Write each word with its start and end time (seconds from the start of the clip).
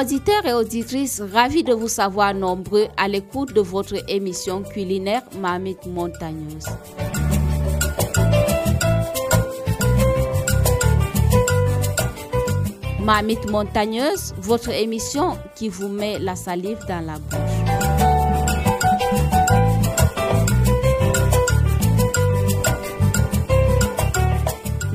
Auditeurs 0.00 0.46
et 0.46 0.54
auditrices, 0.54 1.20
ravis 1.20 1.62
de 1.62 1.74
vous 1.74 1.88
savoir 1.88 2.32
nombreux 2.32 2.86
à 2.96 3.06
l'écoute 3.06 3.52
de 3.52 3.60
votre 3.60 3.96
émission 4.08 4.62
culinaire 4.62 5.20
Mamite 5.38 5.84
Montagneuse. 5.84 6.64
Mamite 13.00 13.50
Montagneuse, 13.50 14.32
votre 14.38 14.70
émission 14.70 15.36
qui 15.54 15.68
vous 15.68 15.88
met 15.88 16.18
la 16.18 16.34
salive 16.34 16.78
dans 16.88 17.04
la 17.04 17.18
bouche. 17.18 17.49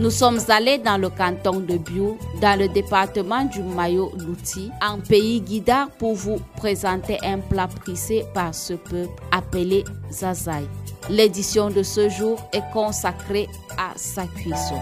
Nous 0.05 0.11
sommes 0.11 0.37
allés 0.49 0.77
dans 0.77 0.99
le 0.99 1.09
canton 1.09 1.61
de 1.61 1.77
Biou, 1.77 2.19
dans 2.39 2.59
le 2.59 2.67
département 2.67 3.43
du 3.43 3.63
Mayo-Louti, 3.63 4.69
en 4.79 4.99
pays 4.99 5.41
guidard 5.41 5.89
pour 5.97 6.13
vous 6.13 6.37
présenter 6.57 7.17
un 7.23 7.39
plat 7.39 7.67
prisé 7.67 8.23
par 8.31 8.53
ce 8.53 8.73
peuple 8.75 9.09
appelé 9.31 9.83
Zazaï. 10.11 10.67
L'édition 11.09 11.71
de 11.71 11.81
ce 11.81 12.07
jour 12.07 12.37
est 12.53 12.61
consacrée 12.71 13.47
à 13.79 13.93
sa 13.95 14.27
cuisson. 14.27 14.77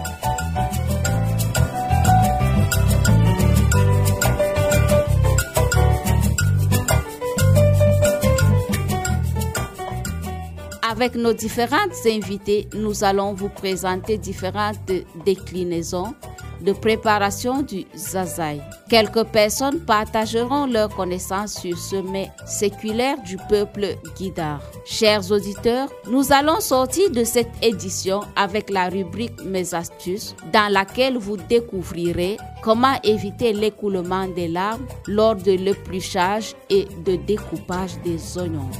Avec 10.86 11.14
nos 11.14 11.32
différentes 11.32 11.94
invités, 12.06 12.68
nous 12.74 13.04
allons 13.04 13.32
vous 13.32 13.48
présenter 13.48 14.18
différentes 14.18 14.92
déclinaisons 15.24 16.14
de 16.60 16.72
préparation 16.72 17.62
du 17.62 17.86
zazaï. 17.96 18.60
Quelques 18.90 19.24
personnes 19.24 19.80
partageront 19.80 20.66
leurs 20.66 20.94
connaissances 20.94 21.58
sur 21.58 21.78
ce 21.78 21.96
mets 21.96 22.30
séculaire 22.46 23.16
du 23.22 23.38
peuple 23.48 23.96
guidard. 24.14 24.60
Chers 24.84 25.32
auditeurs, 25.32 25.88
nous 26.10 26.32
allons 26.32 26.60
sortir 26.60 27.10
de 27.10 27.24
cette 27.24 27.52
édition 27.62 28.20
avec 28.36 28.68
la 28.68 28.90
rubrique 28.90 29.42
Mes 29.42 29.74
astuces, 29.74 30.36
dans 30.52 30.70
laquelle 30.70 31.16
vous 31.16 31.38
découvrirez 31.38 32.36
comment 32.62 33.00
éviter 33.02 33.54
l'écoulement 33.54 34.28
des 34.28 34.48
larmes 34.48 34.86
lors 35.06 35.34
de 35.34 35.52
l'épluchage 35.52 36.54
et 36.68 36.86
de 37.06 37.16
découpage 37.16 37.98
des 38.04 38.38
oignons. 38.38 38.70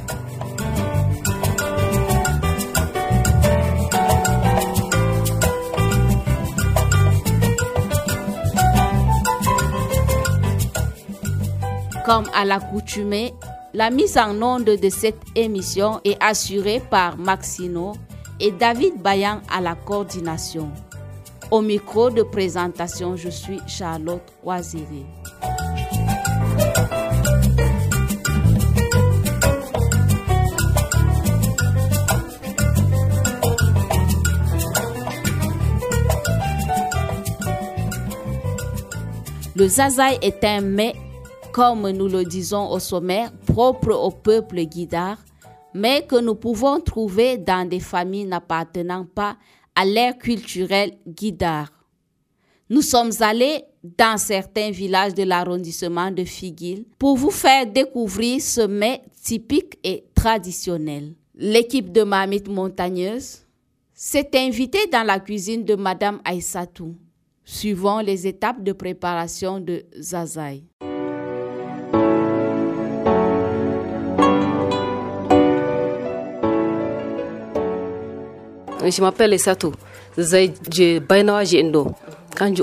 Comme 12.04 12.24
à 12.34 12.44
l'accoutumée, 12.44 13.32
la 13.72 13.88
mise 13.90 14.18
en 14.18 14.40
onde 14.42 14.64
de 14.64 14.88
cette 14.90 15.22
émission 15.34 16.02
est 16.04 16.22
assurée 16.22 16.82
par 16.90 17.16
Maxino 17.16 17.94
et 18.38 18.50
David 18.50 19.00
Bayan 19.02 19.40
à 19.50 19.62
la 19.62 19.74
coordination. 19.74 20.70
Au 21.50 21.62
micro 21.62 22.10
de 22.10 22.22
présentation, 22.22 23.16
je 23.16 23.30
suis 23.30 23.58
Charlotte 23.66 24.22
Oisiré. 24.44 25.06
Le 39.56 39.68
zazaï 39.68 40.18
est 40.20 40.42
un 40.44 40.60
mets 40.60 40.96
comme 41.54 41.88
nous 41.90 42.08
le 42.08 42.24
disons 42.24 42.68
au 42.68 42.80
sommaire, 42.80 43.30
propre 43.46 43.92
au 43.92 44.10
peuple 44.10 44.62
guidard, 44.62 45.18
mais 45.72 46.04
que 46.04 46.20
nous 46.20 46.34
pouvons 46.34 46.80
trouver 46.80 47.38
dans 47.38 47.68
des 47.68 47.78
familles 47.78 48.24
n'appartenant 48.24 49.04
pas 49.04 49.36
à 49.76 49.84
l'ère 49.84 50.18
culturelle 50.18 50.98
guidard. 51.06 51.70
Nous 52.68 52.82
sommes 52.82 53.12
allés 53.20 53.62
dans 53.84 54.18
certains 54.18 54.72
villages 54.72 55.14
de 55.14 55.22
l'arrondissement 55.22 56.10
de 56.10 56.24
Figuil 56.24 56.86
pour 56.98 57.16
vous 57.16 57.30
faire 57.30 57.66
découvrir 57.66 58.40
ce 58.40 58.62
mets 58.62 59.02
typique 59.22 59.78
et 59.84 60.02
traditionnel. 60.12 61.14
L'équipe 61.36 61.92
de 61.92 62.02
Mamite 62.02 62.48
Montagneuse 62.48 63.42
s'est 63.92 64.30
invitée 64.34 64.88
dans 64.88 65.06
la 65.06 65.20
cuisine 65.20 65.64
de 65.64 65.76
Madame 65.76 66.20
Aïssatou, 66.24 66.96
suivant 67.44 68.00
les 68.00 68.26
étapes 68.26 68.64
de 68.64 68.72
préparation 68.72 69.60
de 69.60 69.84
Zazaï. 70.00 70.64
Je 78.90 79.00
m'appelle 79.02 79.38
Satou 79.38 79.72
zay 80.18 80.52
je 80.70 80.98
baynawa 81.00 81.44
je 81.44 81.58
en 81.58 81.94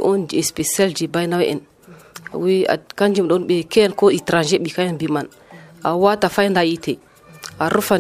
on 0.04 0.28
je 0.32 0.42
spécial 0.42 0.92
je 0.96 1.06
baynawa 1.08 1.44
en. 1.44 1.60
Wi 2.34 2.66
kanjum 2.96 3.28
ɗon 3.28 3.46
ɓe 3.48 3.64
ken 3.70 3.94
ko 3.94 4.10
étranger 4.10 4.60
ɓi 4.60 4.72
kayen 4.72 4.96
mbiman 4.96 5.28
a 5.84 5.96
wata 5.96 6.30
fayda 6.30 6.64
yite. 6.64 6.98
A 7.60 7.70
rufa 7.70 7.98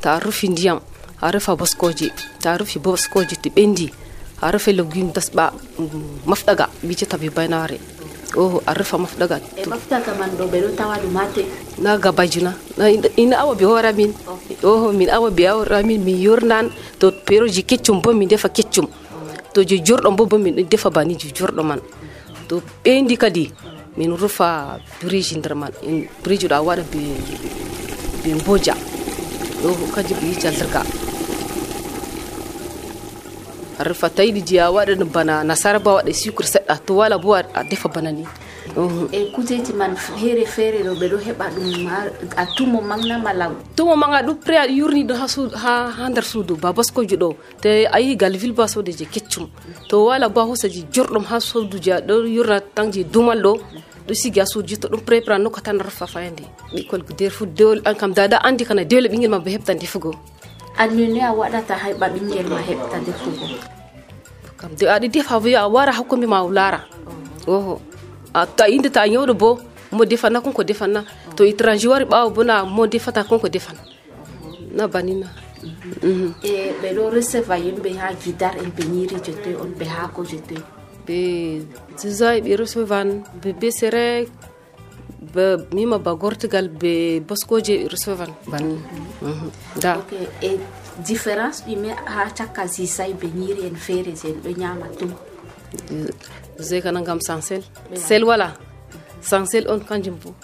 ta 0.00 0.14
a 0.14 0.20
rufi 0.20 0.48
ndiyam. 0.48 0.80
A 1.20 1.30
rufa 1.30 1.56
baskoje 1.56 2.10
ta 2.40 2.52
a 2.52 2.58
rufi 2.58 2.78
baskoje 2.78 3.36
to 3.42 3.50
ɓendi. 3.50 3.92
A 4.40 4.50
rufe 4.50 4.68
legume 4.72 5.12
dasɓa 5.12 5.52
mafɗaga. 6.26 6.68
Bicata 6.82 7.16
ɓe 7.16 7.30
baynaware 7.30 7.78
oh 8.36 8.60
a 8.66 8.74
rufa 8.74 8.98
mafɗaga 8.98 9.40
e 9.56 9.64
mafɗaga 9.64 10.12
man 10.18 10.30
ɗo 10.36 10.44
ɓe 10.52 10.58
ɗo 10.60 10.68
tawa 10.76 10.98
ɗum 11.00 11.16
hate 11.16 11.42
na 11.80 11.96
gabajuna 11.96 12.52
na 12.76 12.88
ina 13.16 13.36
awa 13.40 13.54
ɓe 13.54 13.64
hora 13.64 13.92
min. 13.92 14.12
Oho 14.62 14.92
min 14.92 15.08
awa 15.10 15.30
ɓe 15.30 15.48
hora 15.48 15.82
min 15.82 16.02
min 16.04 16.16
yornan 16.20 16.70
to 16.98 17.10
peroji 17.24 17.62
keccum 17.64 18.00
bo 18.02 18.12
min 18.12 18.28
defa 18.28 18.48
keccum. 18.48 18.86
To 19.54 19.62
je 19.64 19.76
jorɗo 19.80 20.10
bo 20.16 20.26
bo 20.26 20.36
min 20.38 20.66
defa 20.68 20.90
bani 20.90 21.16
je 21.16 21.28
jorɗo 21.32 21.62
man. 21.64 21.80
To 22.48 22.60
ɓendi 22.84 23.16
kadi 23.16 23.50
min 23.96 24.12
rufa 24.16 24.78
biriji 25.00 25.38
nder 25.38 25.54
man. 25.54 25.72
Biriji 26.22 26.46
ɗo 26.48 26.54
a 26.54 26.62
waɗa 26.62 26.82
be 26.92 27.00
be 28.22 28.34
mboja. 28.34 28.74
Ɗo 29.62 29.68
kaji 29.94 30.14
ɓe 30.14 30.24
yicaldirga 30.28 31.07
a 33.78 33.84
rufa 33.84 34.08
tawiɗi 34.10 34.42
je 34.46 34.56
a 34.60 34.70
waɗa 34.70 35.04
bana 35.04 35.44
nasara 35.44 35.78
ba 35.78 35.94
waɗa 35.98 36.12
sucre 36.12 36.46
seɗɗa 36.46 36.74
to 36.86 36.94
wala 36.94 37.18
bo 37.18 37.34
a 37.34 37.62
defa 37.70 37.88
bana 37.88 38.12
ni. 38.12 38.24
E 39.12 39.30
kujeji 39.32 39.72
man 39.72 39.96
feere 39.96 40.44
feere 40.44 40.82
ɗo 40.84 40.94
ɓe 41.00 41.06
ɗo 41.08 41.18
heɓa 41.26 41.46
ɗum 41.54 41.88
a 42.36 42.46
tumo 42.56 42.80
magna 42.80 43.18
mala 43.18 43.50
tumo 43.76 43.96
maga 43.96 44.22
ɗum 44.26 44.36
pré 44.44 44.56
aɗa 44.56 44.72
yurni 44.72 45.04
ɗo 45.04 45.14
ha 45.54 45.72
ha 45.96 46.08
nder 46.08 46.24
suudu 46.24 46.56
ba 46.56 46.72
baskojo 46.72 47.16
ɗo 47.16 47.36
te 47.60 47.86
a 47.86 48.00
yi 48.00 48.16
galville 48.16 48.52
ba 48.54 48.68
sode 48.68 48.92
je 48.92 49.04
keccum 49.04 49.48
to 49.88 50.04
wala 50.06 50.28
bo 50.28 50.40
a 50.40 50.44
hosa 50.44 50.68
je 50.68 50.84
jorɗum 50.92 51.24
ha 51.30 51.40
suudu 51.40 51.78
je 51.80 51.90
ɗo 52.06 52.26
yurna 52.26 52.60
tan 52.60 52.92
je 52.92 53.02
dumal 53.04 53.40
ɗo 53.42 53.58
ɗo 54.06 54.14
sigi 54.14 54.40
ha 54.40 54.46
suudu 54.46 54.76
to 54.76 54.88
ɗum 54.88 55.00
pré 55.00 55.20
pré 55.20 55.34
a 55.34 55.38
nokka 55.38 55.60
tan 55.60 55.78
rafa 55.78 56.06
fayande 56.06 56.44
ɓikkol 56.74 57.02
ko 57.06 57.12
nder 57.14 57.30
fu 57.30 57.46
dewle 57.46 57.80
an 57.84 57.94
kam 57.94 58.12
dada 58.12 58.38
andi 58.44 58.64
kana 58.64 58.84
dewle 58.84 59.08
ɓingel 59.08 59.30
ma 59.30 59.38
bo 59.38 59.48
heɓta 59.50 59.74
defugo 59.74 60.12
annune 60.76 61.20
a 61.22 61.32
waɗata 61.32 61.74
heɓa 61.74 62.06
ɓingel 62.14 62.46
ma 62.48 62.60
heɓta 62.60 62.96
defugo 63.06 63.77
kam. 64.58 64.70
De 64.78 64.84
aɗa 64.86 65.08
defa 65.08 65.38
wiya 65.38 65.62
a 65.62 65.68
wara 65.68 65.92
hakkude 65.92 66.26
ma 66.26 66.42
lara 66.48 66.80
oho. 67.46 67.80
To 68.56 68.62
a 68.64 68.68
inde 68.68 68.90
ta 68.90 69.06
ñawɗo 69.06 69.34
bo 69.38 69.58
mo 69.92 70.04
defana 70.04 70.40
konko 70.40 70.62
defana 70.64 71.04
to 71.36 71.44
étranger 71.44 71.88
wari 71.90 72.04
ɓawa 72.04 72.30
bona 72.34 72.64
mo 72.64 72.86
defata 72.86 73.24
konko 73.24 73.48
defana 73.48 73.80
na 74.76 74.86
banina. 74.86 75.26
E 76.42 76.72
ɓe 76.80 76.88
ɗo 76.96 77.10
receva 77.10 77.56
yimɓe 77.58 77.90
ha 77.98 78.12
guidar 78.14 78.54
en 78.58 78.70
ɓe 78.76 78.82
ñiri 78.92 79.16
jettoy 79.24 79.54
on 79.62 79.70
ɓe 79.78 79.84
haako 79.86 80.24
jettoy 80.24 80.62
ɓe 81.06 81.18
zizay 81.96 82.40
ɓe 82.44 82.56
recevan 82.56 83.08
ɓe 83.42 83.52
besere 83.60 84.28
ɓe 85.34 85.44
mima 85.74 85.98
ba 85.98 86.14
gortugal 86.14 86.68
ɓe 86.68 87.20
boskoje 87.26 87.74
ɓe 87.82 87.88
recevan 87.88 88.30
banni 88.50 88.76
da. 89.82 89.98
E 90.42 90.50
différence 91.06 91.62
ɗume 91.66 91.90
ha 92.06 92.30
cakka 92.36 92.66
zisay 92.66 93.12
ɓe 93.14 93.26
ñiri 93.34 93.66
en 93.66 93.76
feere 93.76 94.12
je 94.16 94.28
en 94.28 94.40
ɗo 94.42 94.96
tum 94.98 95.12
zey 96.58 96.80
kana 96.82 97.00
gam 97.02 97.20
sansel 97.20 97.62
sel. 97.94 98.24
Wala 98.24 98.54
sansel 99.20 99.68
on 99.68 99.80
kanjum 99.80 100.16
bo 100.22 100.34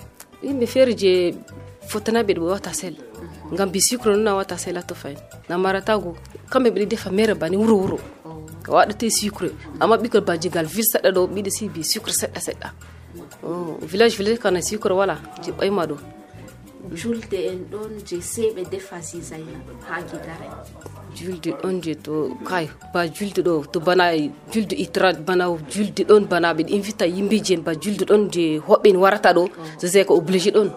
yimɓe 0.42 0.66
feere 0.66 0.92
je 0.96 1.34
fotanaɓe 1.88 2.34
ɗo 2.34 2.40
ɓe 2.46 2.50
wata 2.52 2.72
sel. 2.72 2.94
Gam 3.52 3.70
bi 3.70 3.80
sucre 3.80 4.10
nona 4.16 4.34
wata 4.36 4.56
sel 4.58 4.76
ato 4.76 4.94
fayin 4.94 5.18
na 5.48 5.58
maratago. 5.58 6.14
Kamɓe 6.50 6.70
ɓeɗi 6.70 6.86
defa 6.86 7.10
mere 7.10 7.34
bani 7.34 7.56
wuro 7.56 7.76
wuro 7.76 7.98
waɗate 8.68 9.10
sucre 9.10 9.50
amma 9.80 9.96
ɓikkol 9.96 10.20
bajigal 10.24 10.66
ville 10.66 10.88
seɗɗa 10.92 11.10
ɗo 11.12 11.50
si 11.50 11.68
bi 11.68 11.82
sucre 11.84 12.12
seɗɗa 12.12 12.40
seɗɗa 12.40 12.68
village 13.82 14.16
village 14.16 14.38
kana 14.38 14.62
sucre 14.62 14.92
wala 14.94 15.18
je 15.44 15.50
ɓayma 15.52 15.86
ɗo 15.86 15.96
julde 16.92 17.34
en 17.50 17.58
ɗon 17.70 17.92
je 18.06 18.16
seyɓe 18.20 18.64
defa 18.70 19.00
sisayna 19.02 19.52
ha 19.88 20.00
gidare 20.02 20.48
julde 21.16 21.50
ɗon 21.62 21.80
je 21.82 21.94
to 21.94 22.30
kay 22.48 22.68
ba 22.92 23.06
julde 23.08 23.40
ɗo 23.42 23.64
to 23.72 23.80
bana 23.80 24.12
julde 24.52 24.72
itra 24.76 25.12
bana 25.12 25.46
julde 25.70 26.02
ɗon 26.04 26.26
bana 26.28 26.52
ɓe 26.54 26.62
invita 26.68 27.06
yimɓeji 27.06 27.54
en 27.54 27.62
ba 27.62 27.72
julde 27.80 28.04
ɗon 28.04 28.28
je 28.32 28.58
hoɓɓe 28.58 28.96
warata 28.96 29.32
ɗo 29.32 29.48
so 29.78 29.86
c'est 29.88 30.04
ko 30.04 30.14
obligé 30.16 30.50
ɗon. 30.50 30.68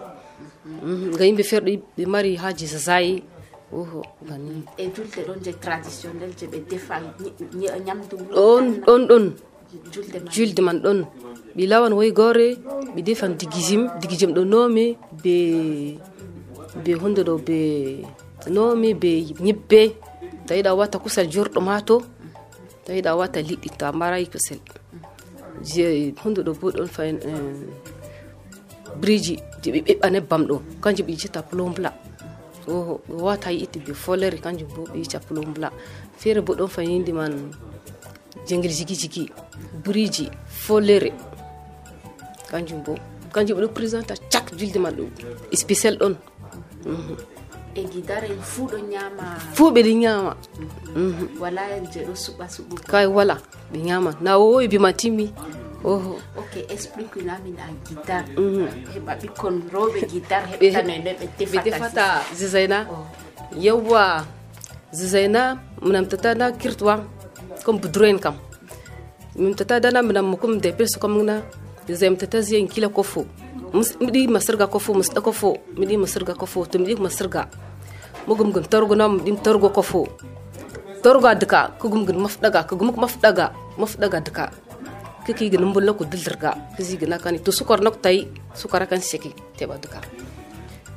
Ga 0.82 1.14
nga 1.14 1.24
yimɓe 1.26 1.42
feere 1.44 1.64
ɗo 1.76 1.82
ɓe 1.96 2.06
mari 2.06 2.36
haji 2.36 2.66
so 2.66 2.78
sayi 2.78 3.22
oho 3.72 4.02
bani. 4.28 4.62
E 4.78 4.84
julde 4.94 5.20
ɗon 5.26 5.38
je 5.44 5.50
traditionnel 5.60 6.30
je 6.38 6.46
ɓe 6.46 6.58
defa 6.70 7.00
ñamdu. 7.86 8.16
Ɗon 8.34 8.64
ɗon 8.86 9.02
ɗon 9.08 9.24
julde 10.34 10.60
man. 10.62 10.78
Ɗon. 10.84 10.98
Ɓe 11.56 11.62
lawan 11.66 11.92
woy 11.98 12.10
gore 12.12 12.56
ɓe 12.94 13.00
defan 13.06 13.32
digijim 13.38 13.82
digijim 14.00 14.30
ɗo 14.36 14.42
nomi 14.44 14.96
be 15.22 15.34
be 16.84 16.92
hunde 17.00 17.22
ɗo 17.28 17.34
be 17.46 17.58
nomi 18.54 18.94
be 18.94 19.10
ñebbe 19.44 19.80
tawiɗa 20.46 20.70
watta 20.78 20.98
kusel 21.02 21.26
jorɗo 21.32 21.60
ma 21.60 21.74
to 21.88 21.96
tawiɗa 22.86 23.16
watta 23.18 23.40
liɗɗi 23.48 23.68
to 23.78 23.84
a 23.86 23.92
marayi 23.92 24.26
kusel. 24.32 24.60
Je 25.68 26.12
hunde 26.22 26.40
ɗo 26.46 26.52
bo 26.60 26.66
ɗon 26.70 26.86
fa 26.94 27.02
eh, 27.06 27.16
briji 29.00 29.34
je 29.62 29.68
ɓe 29.72 29.80
ɓeɓɓa 29.86 30.06
nebbam 30.10 30.42
ɗo. 30.48 30.56
Kanjum 30.82 31.06
ɓe 31.06 31.12
yijata 31.12 31.42
plombla 31.42 31.90
oho 32.68 33.00
ɓe 33.08 33.14
wata 33.22 33.50
yi'iti 33.52 33.78
be 33.84 33.92
folere 33.94 34.38
kanjum 34.38 34.68
bo 34.74 34.82
ɓe 34.92 34.96
yicca 35.00 35.18
plombla 35.20 35.68
feere 36.20 36.40
bo 36.40 36.52
ɗon 36.54 36.68
fayindi 36.68 37.12
man 37.12 37.32
jengel 38.48 38.72
jigi 38.72 38.96
jigi 38.96 39.30
briji 39.84 40.30
folere. 40.48 41.12
Kanjum 42.50 42.82
bo 42.84 42.94
kanjum 43.32 43.58
ɓe 43.58 43.62
ɗo 43.66 43.68
présenta 43.72 44.14
chaque 44.30 44.56
julde 44.58 44.78
man 44.78 44.94
ɗo 44.96 45.04
spécial 45.54 45.96
ɗon 46.00 46.14
e 47.76 47.82
guidare 47.84 48.26
en 48.32 48.40
fuu 48.42 48.66
ɗo 48.66 48.78
ñama 48.88 49.36
fuu 49.54 49.70
ɓeɗi 49.70 49.94
ñama 49.94 50.36
wala 51.40 51.62
je 51.92 52.00
ɗo 52.08 52.14
suɓa 52.14 52.48
suɓugo 52.48 52.82
kay 52.88 53.06
wala 53.06 53.36
ɓe 53.72 53.78
ñama 53.84 54.10
na 54.20 54.38
wowi 54.38 54.68
bima 54.68 54.92
timmi 54.92 55.32
oho. 55.84 56.16
Ok 56.36 56.64
explique 56.70 57.22
namin 57.22 57.54
a 57.60 57.68
guidare 57.86 58.32
heɓa 58.94 59.12
ɓikkon 59.20 59.56
rewɓe 59.72 60.00
guidare 60.10 60.56
Ɓe 60.60 60.66
heɓta 60.72 60.80
he- 60.80 60.86
noy 60.88 60.98
noy 61.04 61.14
ɓe 61.14 61.26
defata 61.38 61.62
defata 61.64 62.04
zizaina 62.34 62.86
yawwa 63.56 64.24
zizaina 64.92 65.58
minam 65.82 66.06
tata 66.08 66.34
na 66.34 66.50
kirtwa 66.52 67.04
comme 67.64 67.80
budroen 67.80 68.18
kam. 68.18 68.34
Min 69.36 69.54
tata 69.54 69.80
dana 69.80 70.02
minam 70.02 70.26
mukum 70.30 70.60
de 70.60 70.72
peso 70.72 70.98
kam 71.00 71.24
na 71.24 71.42
zem 71.88 72.16
tata 72.16 72.40
ziyen 72.40 72.68
kila 72.68 72.88
kofo 72.88 73.26
miɗi 74.00 74.28
masirga 74.28 74.66
kofo 74.66 74.94
musɗa 74.94 75.20
kofo 75.20 75.56
miɗi 75.78 75.96
masirga 75.96 76.34
kofo 76.34 76.66
to 76.66 76.78
miɗi 76.78 77.00
masirga. 77.00 77.48
Mugum 78.26 78.52
gun 78.52 78.64
torgo 78.64 78.94
na 78.94 79.08
miɗi 79.08 79.42
torgo 79.42 79.68
kofo 79.70 80.06
torgo 81.02 81.30
dika 81.34 81.70
kugum 81.78 82.04
gun 82.04 82.18
mafdaga 82.18 82.66
kugum 82.66 82.90
mafdaga 82.96 83.52
mafdaga 83.78 84.18
dika 84.20 84.44
kiki 85.26 85.50
gin 85.50 85.64
mbulla 85.70 85.92
dildirga 85.94 86.74
kisi 86.76 86.98
gina 86.98 87.18
kani 87.18 87.38
to 87.38 87.52
sukar 87.52 87.80
nok 87.80 88.02
tay 88.02 88.26
sukara 88.54 88.86
kan 88.86 89.00
seki 89.00 89.30
teba 89.56 89.78
dika 89.78 90.00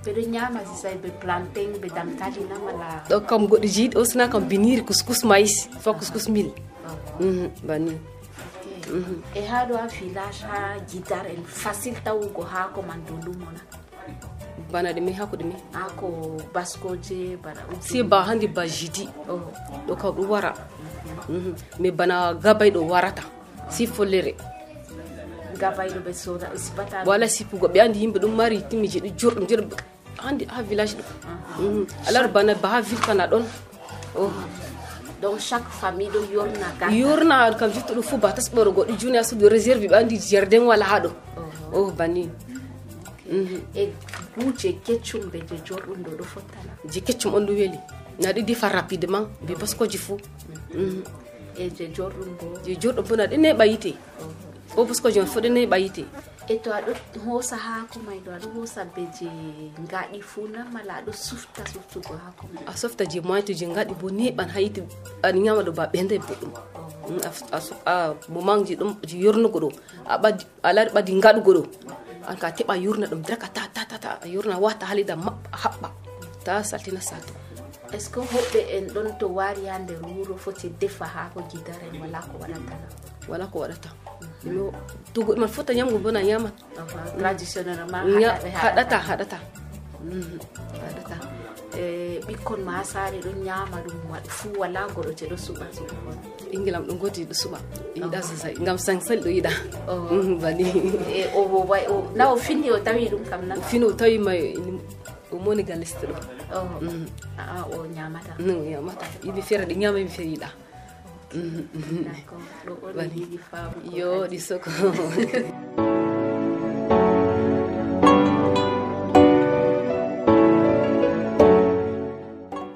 ɓeɗo 0.06 0.21
ñama 0.33 0.59
sisay 0.65 0.95
ɓe 0.98 1.09
plantain 1.21 1.71
ɓe 1.81 1.88
dankali 1.95 2.42
na 2.50 2.56
mala 2.59 3.03
ɗo 3.09 3.19
kam 3.27 3.45
goɗɗo 3.48 3.68
jiiɗi 3.68 3.95
o 3.98 4.03
sina 4.06 4.27
kam 4.27 4.44
biniri 4.50 4.81
couscous 4.83 5.24
maïs 5.24 5.68
fa 5.80 5.94
couscous 5.94 6.27
mil. 6.30 6.50
Mhm, 7.19 7.50
bani. 7.68 7.94
E 9.36 9.42
ha 9.45 9.65
ɗo 9.68 9.77
ha 9.77 9.88
village 9.88 10.42
ha 10.50 10.75
guidare 10.89 11.30
en 11.38 11.44
facile 11.45 11.98
tawugo 12.03 12.42
haako 12.44 12.81
man 12.81 13.00
dow 13.07 13.18
lumona 13.25 13.62
bana 14.71 14.92
ɗume 14.94 15.12
hako 15.13 15.36
ɗume 15.38 15.56
haako 15.74 16.07
baskoje 16.54 17.38
bana 17.44 17.59
si 17.80 18.04
ba 18.04 18.24
handi 18.24 18.47
ba 18.47 18.65
jidi 18.68 19.07
Oh. 19.30 19.39
ɗo 19.88 19.95
kam 19.95 20.12
ɗum 20.15 20.27
wara. 20.30 20.54
Mhm. 21.30 21.54
mais 21.80 21.92
bana 21.92 22.33
gabay 22.33 22.71
ɗo 22.71 22.81
warata. 22.89 23.24
Si 23.69 23.88
follere 25.61 25.93
gabayɗo 25.93 25.99
ɓe 26.05 26.13
soda 26.13 26.47
ɓe 26.53 26.57
sipata 26.57 27.03
wala 27.05 27.27
sipugo 27.27 27.67
ɓe 27.67 27.79
andi 27.81 27.99
yimɓe 27.99 28.19
ɗum 28.19 28.33
mari 28.35 28.61
timmiji 28.69 28.99
ɗo 28.99 29.09
jurɗum 29.17 29.47
jur 29.47 29.61
handi 30.17 30.45
ha 30.49 30.61
village 30.63 30.95
ɗo 30.97 31.03
Mhm. 31.59 31.85
alors 32.07 32.27
bana 32.31 32.55
ba 32.55 32.67
ha 32.69 32.81
ville 32.81 33.01
kana 33.05 33.27
ɗon. 33.27 33.43
Oh. 34.17 34.31
donc 35.21 35.39
chaque 35.39 35.69
famille 35.69 36.09
ɗo 36.09 36.19
yorna 36.33 36.67
ga 36.79 36.89
yurna 36.91 37.53
kam 37.55 37.71
jitto 37.71 37.93
ɗo 37.93 38.01
fuu 38.01 38.17
ba 38.17 38.31
tas 38.33 38.49
ɓoro 38.51 38.71
goɗɗo 38.73 38.97
juni 38.99 39.17
a 39.17 39.23
suudu 39.23 39.47
réserve 39.49 39.85
ɓe 39.87 39.95
andi 39.95 40.17
jardin 40.19 40.63
wala 40.65 40.85
ha 40.85 40.99
ɗo 40.99 41.11
oh 41.73 41.91
bani. 41.91 42.29
E 43.75 43.87
guje 44.37 44.75
keccum 44.83 45.29
ɓe 45.31 45.39
je 45.47 45.55
jorɗum 45.65 46.03
ɗo 46.03 46.11
ɗo 46.19 46.23
fottana 46.23 46.73
je 46.91 46.99
keccum 46.99 47.33
on 47.35 47.45
ɗo 47.45 47.53
weeli 47.53 47.79
na 48.19 48.31
ɗi 48.33 48.43
defa 48.43 48.67
rapidement 48.69 49.27
be 49.45 49.53
baskoji 49.55 49.97
fuu 49.97 50.17
Mhm. 50.73 51.03
e 51.57 51.69
je 51.77 51.85
jorɗum 51.95 52.29
bo? 52.39 52.47
Je 52.65 52.75
joɗɗo 52.75 53.01
bo 53.07 53.15
na 53.15 53.25
ɗi 53.27 53.37
neɓa 53.37 53.65
yite 53.67 53.93
o 54.77 54.85
baskoji 54.85 55.19
on 55.19 55.27
fo 55.27 55.39
ɗi 55.39 55.50
neɓa 55.50 55.77
yite 55.83 56.03
e 56.47 56.56
to 56.63 56.69
aɗo 56.73 56.91
hosa 57.25 57.56
haako 57.57 58.00
may 58.07 58.19
ɗo 58.25 58.31
aɗo 58.38 58.47
hosa 58.56 58.85
be 58.85 59.01
je 59.19 59.27
ngaɗi 59.83 60.21
fuu 60.21 60.47
mala 60.73 60.94
aɗo 61.00 61.12
sufta 61.13 61.62
suftugo 61.73 62.13
haako 62.23 62.47
may 62.53 62.63
a 62.68 62.73
softa 62.77 63.03
je 63.06 63.19
moyto 63.21 63.53
je 63.53 63.65
gaɗi 63.65 63.94
bo 64.01 64.07
neɓan 64.09 64.50
ha 64.53 64.59
yite 64.59 64.81
aɗa 65.23 65.38
ñama 65.39 65.62
ɗo 65.63 65.71
ba 65.71 65.85
ɓende 65.94 66.18
boɗɗum 66.19 66.53
Mm, 67.12 67.18
a 67.25 67.31
a 67.57 67.59
a 67.91 67.95
moment 68.29 68.62
je 68.68 68.75
ɗum 68.79 68.91
je 69.09 69.18
yornugo 69.18 69.59
ɗo 69.63 69.69
a 70.06 70.15
a 70.63 70.69
lari 70.75 70.89
ɓadi 70.95 71.12
gaɗugo 71.23 71.51
ɗo 71.57 71.63
an 72.29 72.38
ka 72.41 72.47
teɓa 72.57 72.75
yurna 72.83 73.06
ɗum 73.12 73.21
diraka 73.25 73.47
ta 73.56 73.63
ta 73.73 73.81
ta 73.89 73.97
ta 73.97 74.09
a 74.23 74.27
yurna 74.33 74.56
wata 74.63 74.85
halida 74.85 75.15
maɓɓa 75.15 75.50
haɓɓa 75.63 75.89
ta 76.45 76.63
saltina 76.63 77.01
sato. 77.01 77.33
Est 77.94 78.00
ce 78.06 78.09
que 78.13 78.19
hoɓɓe 78.19 78.59
en 78.77 78.85
ɗon 78.94 79.18
to 79.19 79.27
wari 79.27 79.65
ha 79.68 79.79
nder 79.79 79.97
wuro 80.06 80.35
foti 80.38 80.69
defa 80.79 81.06
haako 81.06 81.41
guidare 81.50 81.85
en 81.91 82.00
wala 82.01 82.19
ko 82.29 82.35
waɗatana 82.41 82.88
wala 83.29 83.45
ko 83.51 83.57
waɗata 83.59 83.89
o- 84.47 85.35
man 85.38 85.49
fota 85.49 85.73
ñamgo 85.73 85.97
bona 85.99 86.19
na 86.19 86.25
ñaman 86.25 86.51
traditionnellement 87.19 88.06
haɗata 88.61 88.97
haɗata 89.07 89.37
haɗata 90.81 91.18
ɓikkon 92.27 92.61
ma 92.66 92.71
ha 92.77 92.83
saare 92.83 93.18
ɗon 93.23 93.44
ñama 93.45 93.77
ɗum 93.85 93.97
waɗ 94.11 94.25
fuu 94.27 94.59
wala 94.59 94.87
goɗo 94.94 95.11
je 95.18 95.25
ɗo 95.31 95.37
suɓa 95.37 95.66
suɓa 95.75 96.80
ɗo 96.87 96.94
goti 96.99 97.25
ɗo 97.25 97.33
suɓa 97.33 97.57
yiɗa 97.95 98.19
sosai 98.21 98.54
gam 98.66 98.77
sansali 98.77 99.21
ɗo 99.21 99.30
yiɗa 99.30 99.51
bani. 100.42 100.66
O 101.35 101.42
o 101.42 101.66
o 101.87 102.11
na 102.16 102.31
o 102.33 102.35
finni 102.35 102.69
o 102.71 102.77
tawi 102.80 103.07
ɗum 103.09 103.23
kam 103.30 103.47
na 103.47 103.56
fini 103.56 103.85
o 103.85 103.94
tawi 103.94 104.18
ma 104.19 104.31
o 105.31 105.37
moni 105.39 105.63
galeste 105.63 106.06
ɗo 106.07 106.16
o 107.71 107.85
ñamata 107.95 108.33
non 108.39 108.63
yamata 108.68 109.06
yimɓe 109.23 109.42
feere 109.42 109.66
ɗe 109.66 109.75
ñama 109.77 109.97
yimɓe 109.99 110.11
feere 110.11 110.30
yiɗa 110.35 110.49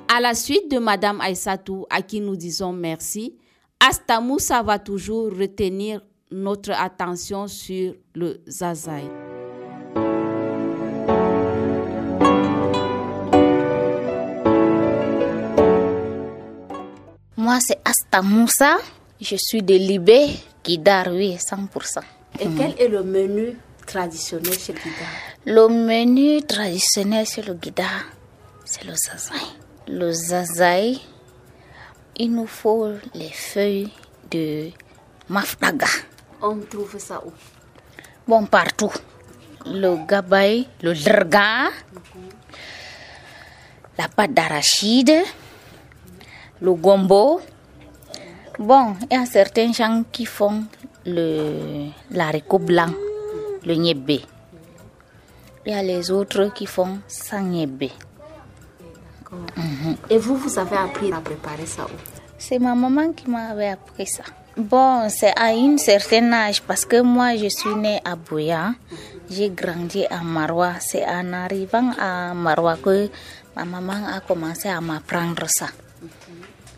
À 0.07 0.21
la 0.21 0.33
suite 0.33 0.71
de 0.71 0.77
Madame 0.79 1.19
Aïssatou, 1.19 1.85
à 1.89 2.01
qui 2.01 2.21
nous 2.21 2.37
disons 2.37 2.71
merci, 2.71 3.37
Asta 3.79 4.21
Moussa 4.21 4.63
va 4.63 4.79
toujours 4.79 5.25
retenir 5.37 6.01
notre 6.31 6.71
attention 6.71 7.47
sur 7.47 7.93
le 8.13 8.41
Zazaï. 8.47 9.24
Moi, 17.55 17.61
c'est 17.65 17.79
Asta 17.85 18.21
Moussa. 18.21 18.79
Je 19.21 19.37
suis 19.37 19.63
de 19.63 19.75
Libé, 19.75 20.27
Guidar, 20.61 21.07
oui, 21.07 21.37
100%. 21.37 22.01
Et 22.41 22.47
quel 22.49 22.75
est 22.77 22.89
le 22.89 23.01
menu 23.01 23.57
traditionnel 23.87 24.59
chez 24.59 24.73
Guida 24.73 25.07
Le 25.45 25.69
menu 25.69 26.41
traditionnel 26.41 27.25
chez 27.25 27.43
le 27.43 27.53
Guidar, 27.53 28.07
c'est 28.65 28.83
le 28.83 28.93
zazaï. 28.93 29.39
Le 29.87 30.11
zazaï, 30.11 30.99
il 32.17 32.33
nous 32.33 32.45
faut 32.45 32.89
les 33.13 33.29
feuilles 33.29 33.89
de 34.29 34.71
mafdaga. 35.29 35.87
On 36.41 36.59
trouve 36.59 36.99
ça 36.99 37.23
où? 37.25 37.31
Bon, 38.27 38.45
partout. 38.47 38.91
Le 39.65 40.05
gabaï, 40.05 40.67
le 40.81 40.93
drga, 40.93 41.69
la 43.97 44.09
pâte 44.09 44.33
d'arachide, 44.33 45.23
le 46.61 46.73
gombo. 46.73 47.41
Bon, 48.57 48.95
il 49.11 49.17
y 49.17 49.19
a 49.19 49.25
certains 49.25 49.71
gens 49.73 50.03
qui 50.11 50.25
font 50.25 50.63
le 51.05 51.89
l'haricot 52.11 52.59
blanc, 52.59 52.93
le 53.65 53.73
niébé. 53.75 54.21
Il 55.65 55.73
y 55.73 55.75
a 55.75 55.83
les 55.83 56.11
autres 56.11 56.53
qui 56.53 56.65
font 56.65 56.99
sans 57.07 57.41
niébé. 57.41 57.91
Et 60.09 60.17
vous, 60.17 60.37
vous 60.37 60.59
avez 60.59 60.77
appris 60.77 61.11
à 61.11 61.19
préparer 61.19 61.65
ça 61.65 61.83
où? 61.83 61.97
C'est 62.37 62.59
ma 62.59 62.75
maman 62.75 63.11
qui 63.13 63.29
m'avait 63.29 63.69
appris 63.69 64.07
ça. 64.07 64.23
Bon, 64.55 65.09
c'est 65.09 65.33
à 65.37 65.53
une 65.53 65.77
certaine 65.77 66.33
âge 66.33 66.61
parce 66.61 66.85
que 66.85 67.01
moi 67.01 67.35
je 67.35 67.49
suis 67.49 67.75
née 67.75 67.99
à 68.05 68.15
Bouya. 68.15 68.73
J'ai 69.29 69.49
grandi 69.49 70.05
à 70.05 70.21
Marois. 70.21 70.75
C'est 70.79 71.05
en 71.05 71.33
arrivant 71.33 71.91
à 71.99 72.33
Marois 72.33 72.77
que 72.77 73.09
ma 73.55 73.65
maman 73.65 74.07
a 74.15 74.21
commencé 74.21 74.69
à 74.69 74.79
m'apprendre 74.79 75.45
ça. 75.47 75.67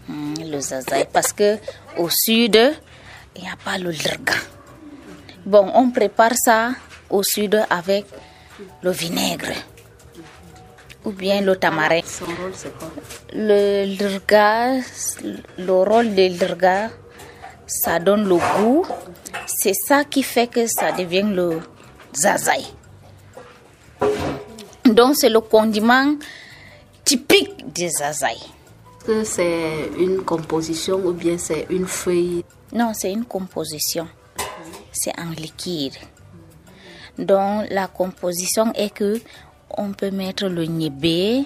Hmm, 0.07 0.35
le 0.39 0.59
zazaï. 0.59 1.07
Parce 1.11 1.33
que 1.33 1.57
au 1.97 2.09
sud, 2.09 2.57
il 3.35 3.41
n'y 3.41 3.49
a 3.49 3.55
pas 3.63 3.77
le 3.77 3.91
lirga. 3.91 4.33
Bon, 5.45 5.71
on 5.75 5.91
prépare 5.91 6.35
ça 6.35 6.71
au 7.09 7.23
sud 7.23 7.61
avec 7.69 8.05
le 8.81 8.91
vinaigre 8.91 9.53
ou 11.05 11.11
bien 11.11 11.41
le 11.41 11.55
tamarin. 11.55 12.01
Son 12.05 12.25
rôle, 12.25 12.51
c'est 12.53 12.77
quoi? 12.77 12.91
Le 13.33 13.85
lirga, 13.85 14.73
le 15.57 15.71
rôle 15.71 16.13
de 16.13 16.27
lirga, 16.27 16.89
ça 17.65 17.99
donne 17.99 18.27
le 18.27 18.35
goût. 18.35 18.85
C'est 19.45 19.73
ça 19.73 20.03
qui 20.03 20.23
fait 20.23 20.47
que 20.47 20.67
ça 20.67 20.91
devient 20.91 21.25
le 21.33 21.61
zazaï. 22.13 22.65
Donc 24.85 25.15
c'est 25.15 25.29
le 25.29 25.41
condiment 25.41 26.15
typique 27.03 27.71
des 27.73 27.89
zazaï. 27.89 28.37
Est-ce 29.07 29.19
que 29.19 29.23
c'est 29.23 29.89
une 30.03 30.23
composition 30.23 30.97
ou 30.97 31.13
bien 31.13 31.37
c'est 31.37 31.65
une 31.69 31.87
feuille? 31.87 32.43
Non, 32.73 32.91
c'est 32.93 33.09
une 33.13 33.23
composition. 33.23 34.05
C'est 34.91 35.17
en 35.17 35.29
liquide. 35.29 35.93
Donc 37.17 37.67
la 37.71 37.87
composition 37.87 38.73
est 38.73 38.89
que 38.93 39.21
on 39.77 39.93
peut 39.93 40.11
mettre 40.11 40.47
le 40.47 40.65
niébé, 40.65 41.45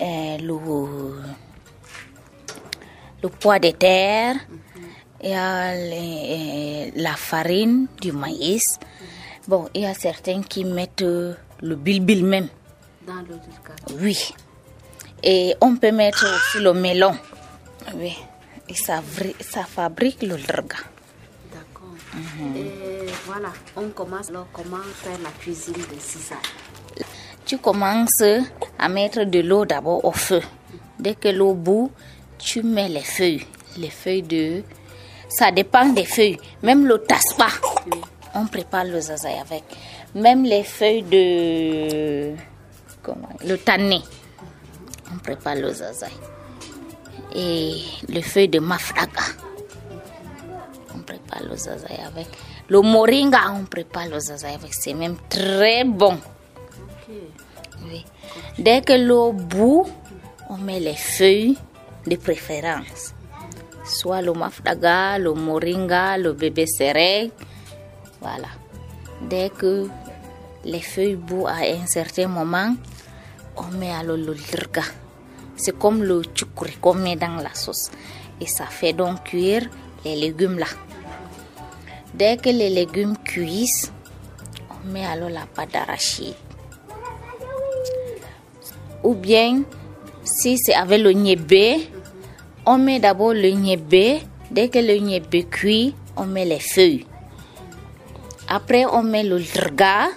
euh, 0.00 0.38
le, 0.38 0.56
le 3.22 3.28
pois 3.28 3.58
de 3.58 3.70
terre, 3.72 4.36
il 5.22 5.30
y 5.30 5.34
a 5.34 5.74
les- 5.74 6.88
euh, 6.96 7.02
la 7.02 7.16
farine 7.16 7.86
du 8.00 8.12
maïs. 8.12 8.78
Bon, 9.46 9.68
il 9.74 9.82
y 9.82 9.86
a 9.86 9.92
certains 9.94 10.40
qui 10.42 10.64
mettent 10.64 11.02
le 11.02 11.76
bilbil 11.76 12.24
même. 12.24 12.48
dans 13.06 13.14
le 13.28 13.38
Oui. 14.00 14.34
Et 15.28 15.56
on 15.60 15.74
peut 15.74 15.90
mettre 15.90 16.24
aussi 16.24 16.62
le 16.62 16.72
melon. 16.72 17.12
Oui. 17.96 18.16
Et 18.68 18.74
ça, 18.74 19.02
fabrique 19.64 20.22
le. 20.22 20.36
D'accord. 20.36 20.76
Et 22.54 23.10
voilà, 23.24 23.48
on 23.76 23.88
commence 23.88 24.30
alors 24.30 24.46
comment 24.52 24.76
faire 25.02 25.18
la 25.24 25.30
cuisine 25.30 25.74
de 25.74 25.98
cisaille. 26.00 26.38
Tu 27.44 27.58
commences 27.58 28.22
à 28.78 28.88
mettre 28.88 29.24
de 29.24 29.40
l'eau 29.40 29.64
d'abord 29.64 30.04
au 30.04 30.12
feu. 30.12 30.42
Dès 31.00 31.16
que 31.16 31.28
l'eau 31.28 31.54
bout, 31.54 31.90
tu 32.38 32.62
mets 32.62 32.88
les 32.88 33.00
feuilles. 33.00 33.44
Les 33.78 33.90
feuilles 33.90 34.22
de... 34.22 34.62
Ça 35.28 35.50
dépend 35.50 35.86
des 35.86 36.04
feuilles. 36.04 36.38
Même 36.62 36.86
le 36.86 36.98
taspa, 36.98 37.48
on 38.32 38.46
prépare 38.46 38.84
le 38.84 39.00
zazaï 39.00 39.40
avec. 39.40 39.64
Même 40.14 40.44
les 40.44 40.62
feuilles 40.62 41.02
de... 41.02 42.32
Comment 43.02 43.28
Le 43.44 43.58
tané, 43.58 44.02
on 45.12 45.18
prépare 45.18 45.56
le 45.56 45.72
zazaï. 45.72 46.12
Et 47.34 47.74
les 48.08 48.22
feuilles 48.22 48.48
de 48.48 48.58
mafraga, 48.60 49.22
on 50.94 51.00
prépare 51.00 51.42
le 51.48 51.56
zazaï 51.56 51.98
avec. 52.06 52.28
Le 52.68 52.80
moringa, 52.80 53.52
on 53.52 53.64
prépare 53.64 54.08
le 54.08 54.18
zazaï 54.18 54.54
avec. 54.54 54.74
C'est 54.74 54.94
même 54.94 55.16
très 55.28 55.84
bon. 55.84 56.18
Dès 58.58 58.80
que 58.80 58.92
l'eau 58.94 59.32
bout, 59.32 59.86
on 60.48 60.56
met 60.56 60.80
les 60.80 60.94
feuilles 60.94 61.56
de 62.06 62.16
préférence. 62.16 63.14
Soit 63.84 64.22
le 64.22 64.32
mafdaga, 64.32 65.18
le 65.18 65.32
moringa, 65.32 66.18
le 66.18 66.32
bébé 66.32 66.66
serré. 66.66 67.30
Voilà. 68.20 68.48
Dès 69.22 69.50
que 69.50 69.88
les 70.64 70.80
feuilles 70.80 71.14
bouent 71.14 71.46
à 71.46 71.58
un 71.58 71.86
certain 71.86 72.26
moment, 72.26 72.74
on 73.56 73.76
met 73.78 73.92
alors 73.92 74.16
le 74.16 74.32
lirga. 74.32 74.82
C'est 75.56 75.78
comme 75.78 76.02
le 76.02 76.22
tchoukri 76.22 76.76
qu'on 76.80 76.94
met 76.94 77.16
dans 77.16 77.36
la 77.36 77.54
sauce. 77.54 77.90
Et 78.40 78.46
ça 78.46 78.66
fait 78.66 78.92
donc 78.92 79.24
cuire 79.24 79.68
les 80.04 80.16
légumes 80.16 80.58
là. 80.58 80.66
Dès 82.14 82.36
que 82.36 82.50
les 82.50 82.70
légumes 82.70 83.16
cuisent, 83.24 83.92
on 84.70 84.88
met 84.90 85.04
alors 85.04 85.30
la 85.30 85.46
pâte 85.46 85.72
d'arachide 85.72 86.34
ou 89.06 89.14
bien 89.14 89.62
si 90.24 90.58
c'est 90.58 90.74
avec 90.74 91.00
le 91.00 91.12
niébé, 91.12 91.88
on 92.66 92.78
met 92.78 92.98
d'abord 92.98 93.32
le 93.32 93.50
niébé. 93.50 94.20
Dès 94.50 94.68
que 94.68 94.80
le 94.80 94.96
niébé 94.96 95.44
cuit, 95.44 95.94
on 96.16 96.24
met 96.26 96.44
les 96.44 96.58
feuilles. 96.58 97.06
Après, 98.48 98.84
on 98.86 99.02
met 99.04 99.22
le 99.22 99.38
lirga, 99.38 100.08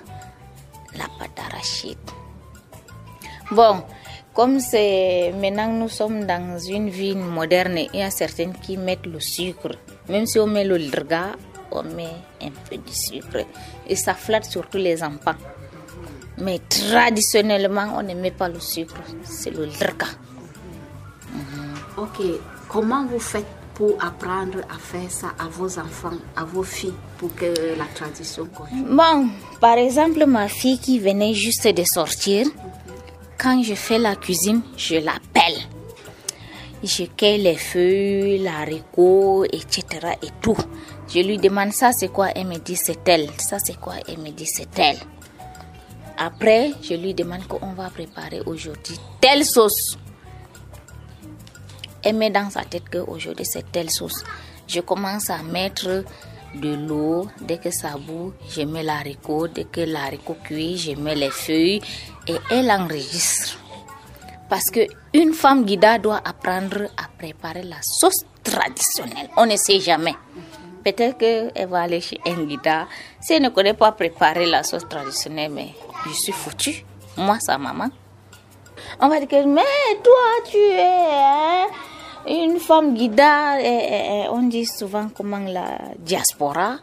la 0.97 1.05
pâte 1.19 1.35
d'arachide. 1.35 1.97
Bon, 3.51 3.83
comme 4.33 4.59
c'est 4.59 5.33
maintenant 5.39 5.71
nous 5.71 5.89
sommes 5.89 6.25
dans 6.25 6.59
une 6.59 6.89
ville 6.89 7.17
moderne, 7.17 7.79
il 7.93 7.99
y 7.99 8.03
a 8.03 8.11
certaines 8.11 8.53
qui 8.53 8.77
mettent 8.77 9.05
le 9.05 9.19
sucre. 9.19 9.71
Même 10.07 10.25
si 10.25 10.39
on 10.39 10.47
met 10.47 10.63
le 10.63 10.77
on 11.71 11.83
met 11.83 12.09
un 12.41 12.49
peu 12.69 12.77
de 12.77 12.91
sucre. 12.91 13.45
Et 13.87 13.95
ça 13.95 14.13
flatte 14.13 14.45
surtout 14.45 14.77
les 14.77 15.03
enfants. 15.03 15.35
Mais 16.37 16.59
traditionnellement, 16.69 17.95
on 17.97 18.03
ne 18.03 18.13
met 18.13 18.31
pas 18.31 18.47
le 18.47 18.59
sucre, 18.59 19.01
c'est 19.23 19.51
le 19.51 19.65
lirga. 19.65 20.07
Ok, 21.97 22.23
comment 22.69 23.05
vous 23.05 23.19
faites 23.19 23.45
pour 23.73 23.95
apprendre 24.03 24.59
à 24.69 24.77
faire 24.77 25.09
ça 25.09 25.27
à 25.37 25.47
vos 25.49 25.79
enfants, 25.79 26.17
à 26.35 26.45
vos 26.45 26.63
filles, 26.63 26.93
pour 27.17 27.33
que 27.35 27.77
la 27.77 27.85
tradition 27.93 28.45
continue? 28.45 28.83
Bon, 28.89 29.29
par 29.59 29.77
exemple, 29.77 30.25
ma 30.25 30.47
fille 30.47 30.79
qui 30.79 30.99
venait 30.99 31.33
juste 31.33 31.67
de 31.67 31.83
sortir, 31.83 32.47
quand 33.39 33.63
je 33.63 33.73
fais 33.73 33.97
la 33.97 34.15
cuisine, 34.15 34.61
je 34.75 34.95
l'appelle. 34.95 35.57
Je 36.83 37.03
cueille 37.05 37.41
les 37.41 37.55
feuilles, 37.55 38.39
l'haricot, 38.39 39.45
etc. 39.45 39.83
et 40.21 40.29
tout. 40.41 40.57
Je 41.13 41.19
lui 41.19 41.37
demande 41.37 41.71
ça 41.73 41.91
c'est 41.91 42.09
quoi, 42.09 42.29
elle 42.35 42.47
me 42.47 42.57
dit 42.57 42.75
c'est 42.75 43.03
tel. 43.03 43.29
Ça 43.37 43.57
c'est 43.59 43.79
quoi, 43.79 43.95
elle 44.07 44.19
me 44.19 44.29
dit 44.29 44.45
c'est 44.45 44.69
tel. 44.69 44.97
Après, 46.17 46.71
je 46.81 46.95
lui 46.95 47.13
demande 47.13 47.47
qu'on 47.47 47.73
va 47.73 47.89
préparer 47.89 48.41
aujourd'hui 48.45 48.99
telle 49.21 49.45
sauce. 49.45 49.97
Elle 52.03 52.15
met 52.15 52.29
dans 52.29 52.49
sa 52.49 52.63
tête 52.63 52.89
qu'aujourd'hui 52.91 53.45
c'est 53.45 53.71
telle 53.71 53.89
sauce. 53.89 54.23
Je 54.67 54.81
commence 54.81 55.29
à 55.29 55.41
mettre 55.43 56.03
de 56.55 56.75
l'eau. 56.75 57.27
Dès 57.41 57.57
que 57.57 57.71
ça 57.71 57.95
bout, 57.97 58.33
je 58.49 58.61
mets 58.61 58.83
l'haricot. 58.83 59.47
Dès 59.47 59.65
que 59.65 59.81
l'haricot 59.81 60.37
cuit, 60.43 60.77
je 60.77 60.91
mets 60.91 61.15
les 61.15 61.29
feuilles 61.29 61.81
et 62.29 62.35
elle 62.51 62.71
enregistre. 62.71 63.57
Parce 64.49 64.69
que 64.71 64.87
une 65.13 65.33
femme 65.33 65.63
guida 65.65 65.97
doit 65.99 66.21
apprendre 66.23 66.83
à 66.97 67.07
préparer 67.17 67.63
la 67.63 67.81
sauce 67.81 68.23
traditionnelle. 68.43 69.29
On 69.37 69.45
ne 69.45 69.55
sait 69.57 69.79
jamais. 69.79 70.15
Peut-être 70.83 71.17
qu'elle 71.17 71.67
va 71.67 71.81
aller 71.81 72.01
chez 72.01 72.19
un 72.25 72.43
guida. 72.45 72.87
Si 73.21 73.33
elle 73.33 73.43
ne 73.43 73.49
connaît 73.49 73.73
pas 73.73 73.91
préparer 73.91 74.45
la 74.45 74.63
sauce 74.63 74.87
traditionnelle, 74.87 75.51
mais 75.51 75.69
je 76.07 76.13
suis 76.13 76.31
foutue. 76.31 76.85
Moi, 77.17 77.37
sa 77.39 77.57
maman. 77.57 77.89
On 79.01 79.07
va 79.09 79.19
dire 79.19 79.27
que, 79.27 79.45
mais 79.45 79.61
toi, 80.03 80.49
tu 80.49 80.57
es 80.57 81.11
hein, 81.11 81.67
une 82.27 82.59
femme 82.59 82.95
guida. 82.95 83.59
Et, 83.61 83.65
et- 83.65 84.21
et 84.23 84.29
on 84.29 84.43
dit 84.43 84.65
souvent 84.65 85.09
comment 85.15 85.37
la 85.39 85.79
diaspora, 85.99 86.77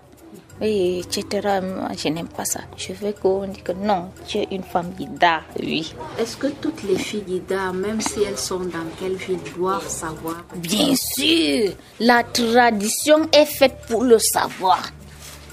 et 0.61 1.01
etc. 1.01 1.61
Moi, 1.63 1.89
je 1.97 2.09
n'aime 2.09 2.29
pas 2.29 2.45
ça. 2.45 2.61
Je 2.77 2.93
veux 2.93 3.13
qu'on 3.13 3.47
dise 3.47 3.63
que 3.63 3.73
non, 3.73 4.11
tu 4.27 4.39
es 4.39 4.49
une 4.51 4.63
femme 4.63 4.93
guida, 4.99 5.43
oui. 5.61 5.95
Est-ce 6.19 6.37
que 6.37 6.49
toutes 6.49 6.83
les 6.85 6.97
filles 6.97 7.23
guidas, 7.23 7.73
même 7.73 8.01
si 8.01 8.23
elles 8.23 8.39
sont 8.39 8.61
dans 8.61 8.87
quelle 8.99 9.17
ville, 9.17 9.39
doivent 9.57 9.89
savoir? 9.89 10.45
Bien 10.57 10.95
sûr, 10.95 11.73
la 12.01 12.23
tradition 12.25 13.29
est 13.33 13.47
faite 13.47 13.79
pour 13.89 14.05
le 14.05 14.19
savoir. 14.19 14.83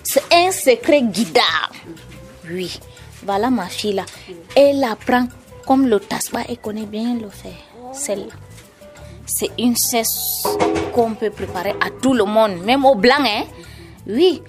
C'est 0.04 0.24
un 0.32 0.52
secret 0.52 1.02
guidard. 1.02 1.72
Oui, 2.50 2.80
voilà 3.26 3.50
ma 3.50 3.68
fille 3.68 3.94
là. 3.94 4.06
Elle 4.56 4.84
apprend 4.84 5.28
comme 5.66 5.88
le 5.88 6.00
tasba, 6.00 6.42
elle 6.48 6.58
connaît 6.58 6.86
bien 6.86 7.16
le 7.16 7.30
faire. 7.30 7.52
Celle-là. 7.94 8.34
C'est 9.26 9.52
une 9.58 9.76
cesse 9.76 10.44
qu'on 10.94 11.14
peut 11.14 11.30
préparer 11.30 11.74
à 11.80 11.90
tout 12.02 12.14
le 12.14 12.26
monde, 12.26 12.58
même 12.66 12.84
aux 12.86 12.96
blancs. 12.96 13.26
Hein? 13.26 13.46
Oui, 14.06 14.42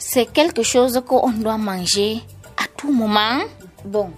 c'est 0.00 0.32
quelque 0.32 0.62
chose 0.62 1.00
qu'on 1.06 1.30
doit 1.30 1.58
manger 1.58 2.20
à 2.56 2.64
tout 2.76 2.90
moment. 2.90 3.42
Bon, 3.84 4.10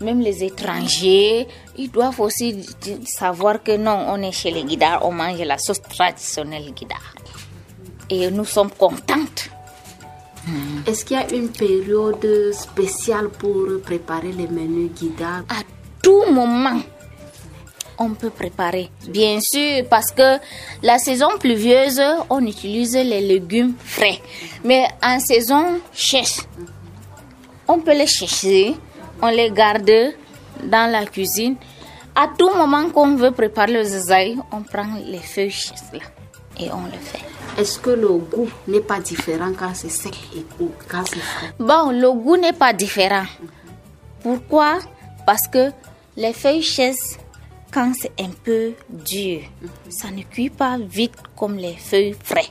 même 0.00 0.20
les 0.20 0.44
étrangers, 0.44 1.48
ils 1.76 1.90
doivent 1.90 2.20
aussi 2.20 2.64
savoir 3.06 3.62
que 3.62 3.76
non, 3.76 4.06
on 4.08 4.22
est 4.22 4.32
chez 4.32 4.50
les 4.50 4.64
guidards, 4.64 5.04
on 5.04 5.12
mange 5.12 5.40
la 5.40 5.58
sauce 5.58 5.80
traditionnelle 5.82 6.72
guidard. 6.72 7.14
Et 8.08 8.30
nous 8.30 8.44
sommes 8.44 8.70
contentes. 8.70 9.50
Est-ce 10.86 11.04
qu'il 11.04 11.16
y 11.16 11.20
a 11.20 11.32
une 11.32 11.48
période 11.48 12.52
spéciale 12.52 13.28
pour 13.28 13.66
préparer 13.82 14.32
les 14.32 14.48
menus 14.48 14.90
guidas 14.92 15.40
à 15.48 15.62
tout 16.02 16.24
moment, 16.30 16.80
on 18.00 18.14
peut 18.14 18.30
préparer. 18.30 18.90
Bien 19.08 19.38
sûr, 19.40 19.84
parce 19.88 20.10
que 20.10 20.38
la 20.82 20.98
saison 20.98 21.28
pluvieuse, 21.38 22.00
on 22.30 22.44
utilise 22.44 22.94
les 22.94 23.20
légumes 23.20 23.74
frais. 23.84 24.20
Mais 24.64 24.86
en 25.02 25.20
saison 25.20 25.80
sèche, 25.92 26.40
on 27.68 27.78
peut 27.78 27.96
les 27.96 28.06
chercher, 28.06 28.74
on 29.22 29.28
les 29.28 29.50
garde 29.50 30.14
dans 30.64 30.90
la 30.90 31.04
cuisine. 31.04 31.56
À 32.16 32.28
tout 32.36 32.50
moment 32.54 32.88
qu'on 32.88 33.14
veut 33.16 33.30
préparer 33.30 33.72
le 33.74 33.84
zazaï, 33.84 34.36
on 34.50 34.62
prend 34.62 34.88
les 35.06 35.18
feuilles 35.18 35.54
là 35.92 36.00
et 36.58 36.70
on 36.72 36.84
le 36.86 36.98
fait. 36.98 37.24
Est-ce 37.60 37.78
que 37.78 37.90
le 37.90 38.08
goût 38.08 38.48
n'est 38.66 38.80
pas 38.80 39.00
différent 39.00 39.52
quand 39.58 39.72
c'est 39.74 39.90
sec 39.90 40.16
et 40.36 40.44
quand 40.88 41.04
c'est 41.06 41.20
frais? 41.20 41.52
Bon, 41.58 41.90
le 41.90 42.10
goût 42.12 42.36
n'est 42.36 42.52
pas 42.52 42.72
différent. 42.72 43.24
Pourquoi? 44.22 44.78
Parce 45.26 45.46
que 45.46 45.70
les 46.16 46.32
feuilles 46.32 46.62
chaises, 46.62 47.18
quand 47.72 47.92
c'est 47.94 48.12
un 48.20 48.30
peu 48.30 48.72
dur, 48.88 49.42
ça 49.88 50.10
ne 50.10 50.22
cuit 50.22 50.50
pas 50.50 50.78
vite 50.78 51.16
comme 51.36 51.56
les 51.56 51.76
feuilles 51.76 52.16
frais. 52.22 52.50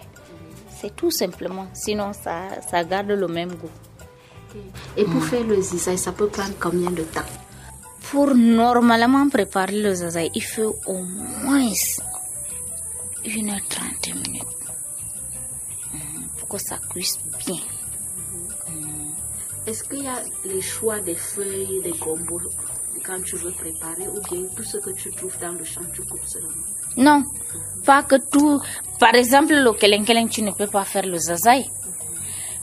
C'est 0.80 0.96
tout 0.96 1.12
simplement. 1.12 1.68
Sinon, 1.74 2.14
ça, 2.14 2.62
ça 2.70 2.84
garde 2.84 3.10
le 3.10 3.28
même 3.28 3.54
goût. 3.56 3.70
Et 4.98 5.04
pour 5.04 5.24
faire 5.24 5.44
le 5.44 5.62
zizaï, 5.62 5.98
ça 5.98 6.12
peut 6.12 6.28
prendre 6.28 6.54
combien 6.60 6.90
de 6.92 7.04
temps? 7.04 7.22
Pour 8.12 8.34
normalement 8.34 9.30
préparer 9.30 9.82
le 9.82 9.94
zizaï, 9.94 10.32
il 10.34 10.44
faut 10.44 10.76
au 10.88 10.98
moins 11.44 11.70
1h30 13.26 14.14
minutes 14.28 14.44
pour 16.38 16.48
que 16.48 16.58
ça 16.58 16.78
cuise 16.90 17.20
bien. 17.46 17.60
Est-ce 19.68 19.84
qu'il 19.84 20.04
y 20.04 20.08
a 20.08 20.24
les 20.46 20.62
choix 20.62 21.00
des 21.02 21.16
feuilles, 21.16 21.82
des 21.84 21.92
gombos 21.92 22.42
quand 23.06 23.22
tu 23.24 23.36
veux 23.36 23.52
préparer 23.52 24.08
ou 24.08 24.20
bien 24.30 24.48
tout 24.56 24.64
ce 24.64 24.78
que 24.78 24.92
tu 24.92 25.12
trouves 25.12 25.38
dans 25.42 25.52
le 25.52 25.64
champ, 25.64 25.82
tu 25.94 26.02
coupes 26.02 26.26
seulement 26.26 26.50
Non, 26.98 27.24
pas 27.86 28.04
que 28.04 28.16
tout. 28.16 28.62
Par 29.00 29.16
exemple, 29.16 29.54
le 29.54 29.74
keleng 29.74 30.30
tu 30.30 30.42
ne 30.42 30.52
peux 30.52 30.68
pas 30.68 30.84
faire 30.84 31.06
le 31.06 31.18
zazaï. 31.18 31.70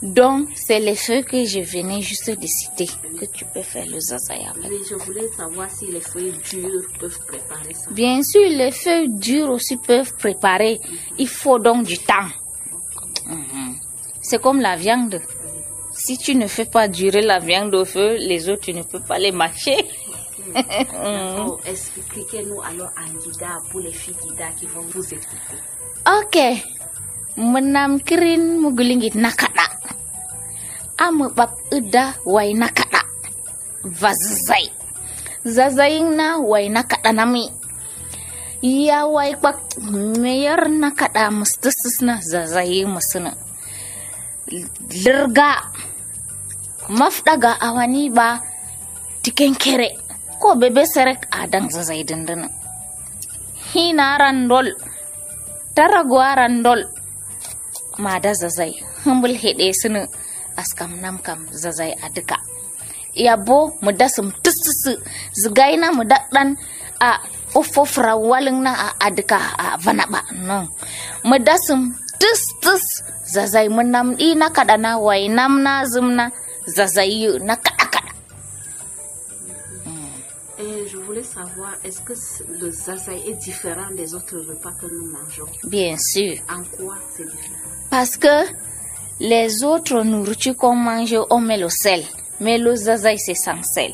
Donc, 0.01 0.49
c'est 0.55 0.79
les 0.79 0.95
feuilles 0.95 1.23
que 1.23 1.43
je 1.43 1.59
venais 1.59 2.01
juste 2.01 2.29
de 2.29 2.45
citer 2.45 2.87
que 3.19 3.25
tu 3.25 3.45
peux 3.45 3.63
faire 3.63 3.85
le 3.87 3.99
zazaï 3.99 4.45
avec. 4.45 4.69
Mais 4.69 4.77
je 4.87 4.93
voulais 4.95 5.27
savoir 5.35 5.69
si 5.71 5.87
les 5.87 6.01
feuilles 6.01 6.35
dures 6.51 6.87
peuvent 6.99 7.19
préparer 7.25 7.73
ça. 7.73 7.89
Bien 7.91 8.21
sûr, 8.21 8.47
les 8.47 8.71
feuilles 8.71 9.09
dures 9.09 9.49
aussi 9.49 9.77
peuvent 9.77 10.13
préparer. 10.17 10.79
Il 11.17 11.27
faut 11.27 11.57
donc 11.57 11.85
du 11.85 11.97
temps. 11.97 12.29
Mhm. 13.25 13.75
C'est 14.21 14.39
comme 14.41 14.61
la 14.61 14.75
viande. 14.75 15.19
Si 15.93 16.15
tu 16.19 16.35
ne 16.35 16.45
fais 16.45 16.65
pas 16.65 16.87
durer 16.87 17.21
la 17.21 17.39
viande 17.39 17.73
au 17.73 17.83
feu, 17.83 18.17
les 18.19 18.49
autres, 18.49 18.61
tu 18.65 18.73
ne 18.73 18.83
peux 18.83 18.99
pas 18.99 19.17
les 19.17 19.31
mâcher. 19.31 19.77
D'accord. 20.53 21.59
Expliquez-nous 21.65 22.61
alors 22.61 22.91
en 22.97 23.11
guida 23.19 23.59
pour 23.69 23.79
les 23.81 23.91
filles 23.91 24.15
guida 24.23 24.49
qui 24.59 24.65
vont 24.65 24.85
vous 24.93 25.05
écouter. 25.13 25.59
Ok. 26.05 26.37
Menam 27.37 27.99
kirin 28.01 28.59
mugulingit 28.59 29.15
nakada. 29.15 29.67
Amu 30.97 31.29
bab 31.35 31.51
ida 31.71 32.15
wai 32.25 32.53
nakada. 32.53 33.01
Vazai. 33.83 34.71
Zazaing 35.45 36.15
na 36.15 36.39
wai 36.39 36.69
nakada 36.69 37.13
nami. 37.13 37.49
Ya 38.61 39.05
wai 39.05 39.35
pak 39.35 39.77
meyer 40.17 40.69
nakada 40.69 41.29
mustus 41.31 42.01
na 42.01 42.19
zazai 42.21 42.85
musuna. 42.85 43.35
Lirga. 44.89 45.69
Mafdaga 46.89 47.59
awani 47.59 48.09
ba 48.09 48.41
tiken 49.21 49.53
kere. 49.55 50.06
Ko 50.39 50.53
bebe 50.55 50.85
serek 50.85 51.25
adang 51.33 51.67
dindana. 52.05 52.47
Hina 53.73 54.17
randol. 54.21 54.69
Taragwa 55.75 56.35
randol. 56.37 56.81
Mada 57.97 58.33
zazai. 58.33 58.73
Humbul 59.03 59.33
hede 59.33 59.73
sunu. 59.73 60.05
Askam 60.57 61.01
nam 61.01 61.17
kam 61.19 61.47
zazai 61.51 61.93
a 62.05 62.09
duka. 62.09 62.37
Yabo 63.15 63.73
mu 63.81 63.91
dasum 63.91 64.31
tususu. 64.43 64.93
Zigaina 65.41 65.91
mu 65.93 66.03
dan 66.05 66.55
a 67.01 67.11
ofofra 67.55 68.13
walin 68.15 68.61
na 68.63 68.71
a 68.73 68.89
adika 69.09 69.39
a 69.57 69.77
vanaba 69.83 70.21
no. 70.47 70.67
Mu 71.25 71.37
dasum 71.47 71.81
tus 72.19 72.41
tus 72.61 72.85
zazai 73.33 73.67
mu 73.69 73.81
nam 73.83 74.15
i 74.19 74.35
na 74.35 74.47
na 74.77 74.97
wai 75.05 75.27
nam 75.27 75.53
na 75.63 75.83
zumna 75.91 76.25
zazai 76.75 77.39
na 77.47 77.55
kada. 77.55 78.01
Et 80.59 80.87
je 80.87 80.97
voulais 80.97 81.23
savoir, 81.23 81.73
est-ce 81.83 82.01
que 82.01 82.13
le 82.59 82.71
zazaï 82.71 83.29
est 83.29 83.35
différent 83.35 83.91
des 83.95 84.15
autres 84.15 84.37
repas 84.37 84.71
que 84.71 84.87
nous 84.87 85.11
mangeons? 85.11 85.45
Bien 85.65 85.95
sûr. 85.97 86.33
En 86.49 86.63
quoi 86.75 86.95
c'est 87.15 87.25
différent? 87.25 87.69
Parce 87.91 88.17
que 88.17 88.45
les 89.19 89.63
autres 89.63 90.01
nourritures 90.03 90.55
qu'on 90.55 90.75
mange, 90.75 91.15
on 91.29 91.39
met 91.39 91.57
le 91.57 91.69
sel. 91.69 92.03
Mais 92.39 92.57
le 92.57 92.75
zazaï, 92.75 93.19
c'est 93.19 93.35
sans 93.35 93.61
sel. 93.63 93.93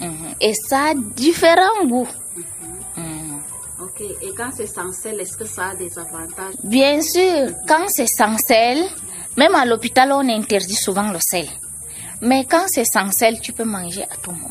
Mhm. 0.00 0.34
Et 0.40 0.52
ça 0.54 0.90
a 0.90 0.94
différents 0.94 1.86
goûts. 1.86 2.08
Mhm. 2.96 3.40
Ok, 3.82 4.00
et 4.02 4.32
quand 4.36 4.50
c'est 4.54 4.66
sans 4.66 4.92
sel, 4.92 5.20
est-ce 5.20 5.36
que 5.36 5.46
ça 5.46 5.68
a 5.70 5.74
des 5.74 5.98
avantages? 5.98 6.54
Bien 6.62 7.00
sûr, 7.00 7.50
quand 7.66 7.86
c'est 7.88 8.06
sans 8.06 8.36
sel, 8.38 8.84
même 9.36 9.54
à 9.54 9.64
l'hôpital, 9.64 10.12
on 10.12 10.28
interdit 10.28 10.74
souvent 10.74 11.10
le 11.10 11.18
sel. 11.20 11.48
Mais 12.20 12.44
quand 12.44 12.64
c'est 12.68 12.84
sans 12.84 13.10
sel, 13.10 13.40
tu 13.40 13.52
peux 13.52 13.64
manger 13.64 14.02
à 14.04 14.16
tout 14.22 14.30
moment. 14.30 14.48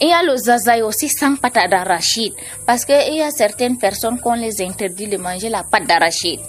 Il 0.00 0.08
y 0.08 0.12
a 0.12 0.22
le 0.22 0.36
zazaï 0.36 0.82
aussi 0.82 1.08
sans 1.08 1.36
pâte 1.36 1.54
d'arachide. 1.70 2.34
Parce 2.66 2.84
qu'il 2.84 3.14
y 3.16 3.22
a 3.22 3.30
certaines 3.30 3.78
personnes 3.78 4.20
qu'on 4.20 4.34
les 4.34 4.60
interdit 4.62 5.06
de 5.08 5.16
manger 5.16 5.48
la 5.48 5.62
pâte 5.64 5.86
d'arachide. 5.86 6.40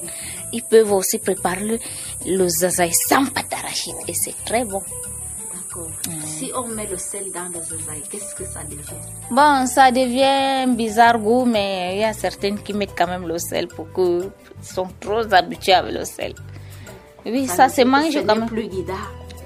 Ils 0.53 0.63
peuvent 0.63 0.91
aussi 0.91 1.19
préparer 1.19 1.61
le, 1.65 1.79
le 2.25 2.47
zazaï 2.49 2.91
sans 2.93 3.25
pâte 3.25 3.49
d'arachide. 3.49 3.95
Et 4.07 4.13
c'est 4.13 4.35
très 4.45 4.65
bon. 4.65 4.81
D'accord. 5.53 5.91
Si 6.25 6.51
on 6.55 6.67
met 6.67 6.87
le 6.87 6.97
sel 6.97 7.25
dans 7.33 7.47
le 7.53 7.61
zazaï, 7.63 8.01
qu'est-ce 8.11 8.35
que 8.35 8.43
ça 8.45 8.61
devient? 8.69 9.01
Bon, 9.31 9.65
ça 9.67 9.91
devient 9.91 10.65
bizarre 10.75 11.19
goût, 11.19 11.45
mais 11.45 11.95
il 11.95 11.99
y 12.01 12.03
a 12.03 12.13
certaines 12.13 12.59
qui 12.61 12.73
mettent 12.73 12.95
quand 12.97 13.07
même 13.07 13.27
le 13.27 13.37
sel 13.37 13.67
pour 13.67 13.91
que 13.93 14.29
sont 14.61 14.87
trop 14.99 15.33
habitués 15.33 15.73
avec 15.73 15.93
le 15.93 16.05
sel. 16.05 16.33
Oui, 17.25 17.47
ça, 17.47 17.67
se 17.69 17.81
mange 17.81 18.13
quand 18.25 18.35
même. 18.35 18.45
plus 18.47 18.67
guida. 18.67 18.93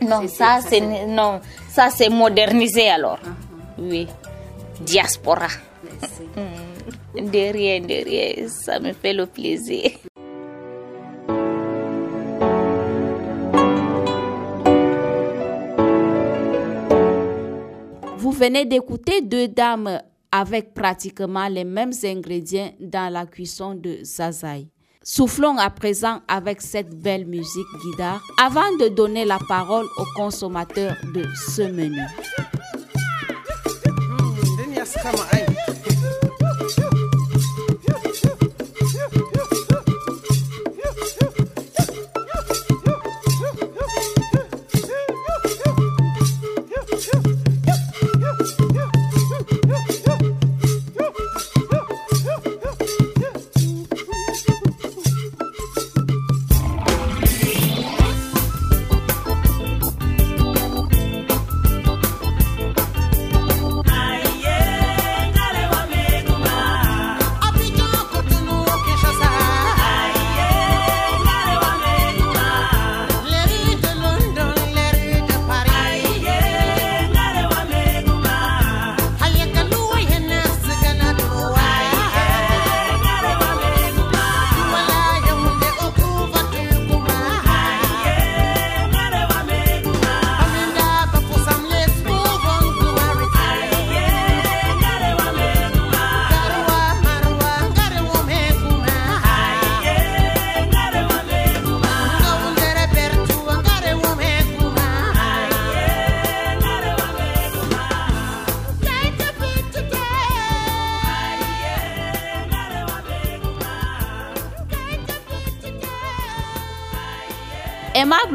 Non, 0.01 0.27
ça 0.27 0.59
c'est 0.67 0.81
non, 0.81 1.41
ça 1.69 1.89
c'est 1.91 2.09
modernisé 2.09 2.89
alors. 2.89 3.19
Uh-huh. 3.23 3.50
Oui, 3.81 4.07
diaspora. 4.81 5.47
Merci. 5.83 6.23
De 7.15 7.51
rien, 7.51 7.81
de 7.81 8.05
rien, 8.05 8.47
ça 8.47 8.79
me 8.79 8.93
fait 8.93 9.13
le 9.13 9.25
plaisir. 9.25 9.91
Vous 18.17 18.31
venez 18.31 18.65
d'écouter 18.65 19.21
deux 19.21 19.49
dames 19.49 19.99
avec 20.31 20.73
pratiquement 20.73 21.47
les 21.49 21.65
mêmes 21.65 21.91
ingrédients 22.03 22.71
dans 22.79 23.11
la 23.11 23.25
cuisson 23.25 23.75
de 23.75 23.97
Zazaï. 24.03 24.67
Soufflons 25.03 25.57
à 25.57 25.69
présent 25.69 26.21
avec 26.27 26.61
cette 26.61 26.95
belle 26.95 27.25
musique 27.25 27.67
guidare 27.83 28.21
avant 28.39 28.71
de 28.79 28.87
donner 28.87 29.25
la 29.25 29.39
parole 29.47 29.87
aux 29.97 30.05
consommateurs 30.15 30.95
de 31.13 31.25
ce 31.35 31.63
menu. 31.63 32.01
Come 34.99 35.15
on, 35.15 35.61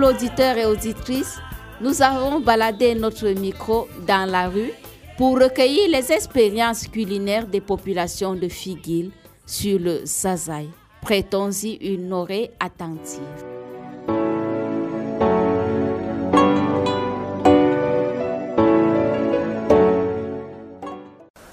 auditeurs 0.07 0.57
et 0.57 0.64
auditrices, 0.66 1.38
nous 1.81 2.01
avons 2.01 2.38
baladé 2.38 2.95
notre 2.95 3.29
micro 3.29 3.88
dans 4.07 4.31
la 4.31 4.49
rue 4.49 4.71
pour 5.19 5.40
recueillir 5.40 5.88
les 5.90 6.12
expériences 6.12 6.87
culinaires 6.87 7.47
des 7.47 7.61
populations 7.61 8.35
de 8.35 8.49
Figuil 8.49 9.11
sur 9.45 9.81
le 9.81 10.05
Zazaï. 10.07 10.69
Prêtons-y 11.03 11.75
une 11.75 12.12
oreille 12.12 12.51
attentive. 12.61 13.21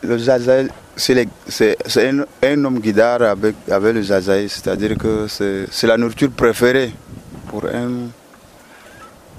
Le 0.03 0.17
Zazaï, 0.19 0.67
c'est 0.95 1.27
un, 2.43 2.65
homme 2.65 2.79
guidard 2.79 3.23
avec, 3.23 3.55
avec 3.71 3.95
le 3.95 4.03
Zazaï, 4.03 4.47
c'est-à-dire 4.47 4.95
que 4.95 5.25
c'est 5.27 5.87
la 5.87 5.97
nourriture 5.97 6.29
préférée 6.29 6.91
pour 7.47 7.65
un, 7.65 8.09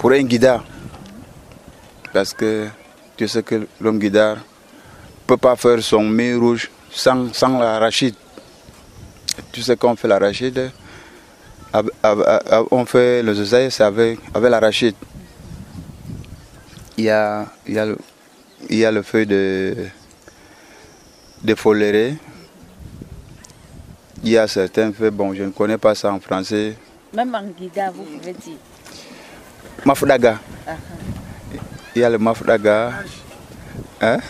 pour 0.04 0.12
un 0.12 0.22
guidard. 0.24 0.62
Parce 2.12 2.34
que 2.34 2.68
tu 3.16 3.26
sais 3.26 3.42
que 3.42 3.66
l'homme 3.80 3.98
guidard 3.98 4.36
ne 4.36 4.42
peut 5.26 5.38
pas 5.38 5.56
faire 5.56 5.82
son 5.82 6.02
mets 6.02 6.34
rouge 6.34 6.70
sans, 6.90 7.32
sans 7.32 7.58
l'arachide. 7.58 8.14
Tu 9.50 9.62
sais 9.62 9.78
qu'on 9.78 9.96
fait 9.96 10.06
l'arachide, 10.06 10.70
on 12.70 12.84
fait 12.84 13.22
le 13.22 13.32
zazaï, 13.32 13.70
c'est 13.70 13.82
avec, 13.82 14.18
avec 14.34 14.50
l'arachide. 14.50 14.94
Il 16.98 17.04
y 17.04 17.08
a, 17.08 17.46
y 17.66 17.78
a 17.78 17.86
le, 17.86 17.96
y 18.68 18.84
a 18.84 18.92
le 18.92 19.00
feu 19.00 19.24
de, 19.24 19.86
de 21.42 21.54
foléré. 21.54 22.18
Il 24.22 24.32
y 24.32 24.36
a 24.36 24.46
certains 24.48 24.92
feux, 24.92 25.08
bon, 25.08 25.32
je 25.32 25.44
ne 25.44 25.50
connais 25.50 25.78
pas 25.78 25.94
ça 25.94 26.12
en 26.12 26.20
français. 26.20 26.76
Même 27.14 27.34
en 27.34 27.44
guida, 27.44 27.90
vous 27.90 28.02
pouvez 28.02 28.34
dire. 28.34 28.58
Mafdaga. 29.84 30.38
Il 31.94 32.00
y 32.00 32.04
a 32.04 32.10
le 32.10 32.18
mafdaga. 32.18 32.92
Hein? 34.00 34.18
Uh 34.18 34.20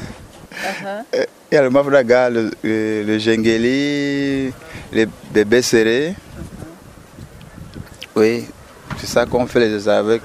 -huh. 1.13 1.27
Il 1.51 1.55
y 1.55 1.57
a 1.57 1.63
le 1.63 1.71
mafdaga, 1.71 2.31
le, 2.31 2.51
le, 2.63 3.03
le 3.05 3.19
jengeli, 3.19 4.53
les 4.93 5.07
bébés 5.33 5.63
serrés. 5.63 6.09
Uh 6.09 6.15
-huh. 6.15 8.17
Oui, 8.17 8.47
c'est 8.99 9.07
ça 9.07 9.27
qu'on 9.27 9.47
fait 9.47 9.61
les 9.61 9.89
avec. 9.89 10.23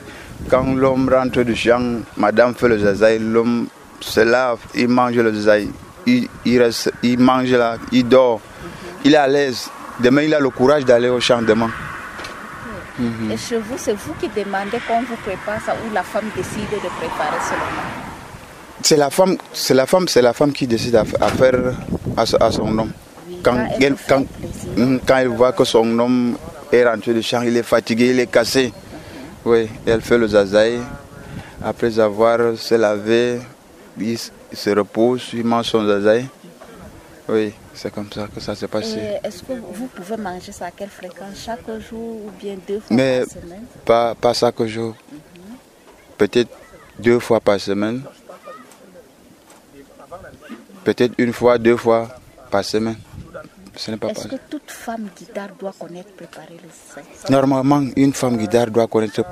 Quand 0.50 0.64
l'homme 0.76 1.10
rentre 1.10 1.44
du 1.44 1.56
champ, 1.56 2.02
madame 2.16 2.56
fait 2.56 2.68
le 2.70 2.78
zazaï, 2.80 3.20
l'homme 3.20 3.68
se 4.00 4.22
lave, 4.22 4.60
il 4.76 4.88
mange 4.88 5.16
le 5.18 5.34
zazaï. 5.34 5.70
Il, 6.06 6.28
il, 6.46 6.62
reste, 6.62 6.92
il 7.04 7.20
mange 7.20 7.52
là, 7.52 7.78
il 7.92 8.08
dort, 8.08 8.40
il 9.04 9.14
est 9.14 9.18
à 9.18 9.28
l'aise. 9.28 9.70
Demain, 10.00 10.22
il 10.24 10.34
a 10.34 10.40
le 10.40 10.50
courage 10.50 10.86
d'aller 10.86 11.10
au 11.10 11.20
champ 11.20 11.42
demain. 11.42 11.70
Mm 13.00 13.06
-hmm. 13.08 13.32
Et 13.34 13.38
chez 13.38 13.58
vous, 13.58 13.78
c'est 13.78 13.94
vous 14.04 14.14
qui 14.20 14.28
demandez 14.28 14.80
qu'on 14.88 15.02
vous 15.10 15.20
prépare 15.28 15.60
ça 15.66 15.74
ou 15.84 15.94
la 15.94 16.04
femme 16.04 16.30
décide 16.36 16.70
de 16.86 16.90
préparer 17.00 17.40
seulement 17.50 17.88
C'est 18.82 18.98
la 18.98 19.10
femme, 19.10 19.38
c'est 19.54 19.74
la 19.74 19.86
femme, 19.86 20.08
c'est 20.08 20.22
la 20.22 20.34
femme 20.34 20.54
qui 20.54 20.66
décide 20.68 20.96
à, 20.96 21.02
à 21.20 21.30
faire 21.40 21.60
à, 22.18 22.22
à, 22.46 22.52
son 22.52 22.78
homme. 22.78 22.92
Oui, 23.28 23.38
quand, 23.44 23.56
elle 23.56 23.84
elle, 23.84 23.96
quand, 24.08 24.24
quand, 25.08 25.18
elle 25.18 25.28
voit 25.28 25.52
que 25.52 25.64
son 25.66 25.88
homme 26.00 26.38
est 26.72 26.86
rentré 26.86 27.14
du 27.14 27.22
champ, 27.22 27.42
il 27.42 27.56
est 27.58 27.64
fatigué, 27.64 28.06
il 28.12 28.20
est 28.20 28.28
cassé. 28.32 28.68
Mm. 28.68 29.50
Oui, 29.50 29.70
elle 29.86 30.02
fait 30.02 30.18
le 30.18 30.28
zazaï. 30.28 30.80
Après 31.64 32.00
avoir 32.00 32.40
se 32.58 32.76
lavé, 32.76 33.40
il 34.00 34.18
se 34.18 34.70
repose, 34.70 35.24
il 35.34 35.44
mange 35.46 35.66
son 35.66 35.86
zazaï. 35.86 36.26
Oui, 37.28 37.54
c'est 37.80 37.94
comme 37.94 38.12
ça 38.12 38.28
que 38.34 38.40
ça 38.42 38.56
s'est 38.56 38.68
passé. 38.68 39.00
Est-ce 39.24 39.42
que 39.44 39.54
vous 39.54 39.88
pouvez 39.88 40.18
manger 40.18 40.52
ça 40.52 40.66
à 40.66 40.72
quelle 40.72 40.90
fréquence? 40.90 41.36
Chaque 41.46 41.70
jour 41.90 42.26
ou 42.26 42.32
bien 42.40 42.56
deux 42.68 42.80
fois 42.82 42.96
Mais 42.96 43.22
par 43.22 43.30
semaine? 43.42 43.66
pas, 43.86 44.16
pas 44.16 44.34
chaque 44.34 44.62
jour. 44.66 44.92
Mm 44.92 45.16
-hmm. 45.16 46.18
Peut-être 46.18 46.52
deux 47.08 47.20
fois 47.20 47.40
par 47.40 47.58
semaine. 47.60 48.00
Peut-être 50.84 51.14
une 51.18 51.34
fois, 51.40 51.58
deux 51.58 51.78
fois 51.78 52.02
par 52.52 52.64
semaine. 52.74 52.98
Ce 53.82 53.92
n'est 53.92 53.98
pas 53.98 54.10
Est-ce 54.10 54.28
que 54.28 54.40
toute 54.54 54.70
femme 54.86 55.06
guitare 55.18 55.52
doit 55.62 55.74
connaître 55.84 56.12
préparer 56.22 56.58
le 56.64 56.70
zazaï 56.70 57.32
Normalement, 57.38 57.82
une 57.96 58.14
femme 58.22 58.36
guitare 58.44 58.70
doit 58.76 58.88
connaître 58.88 59.24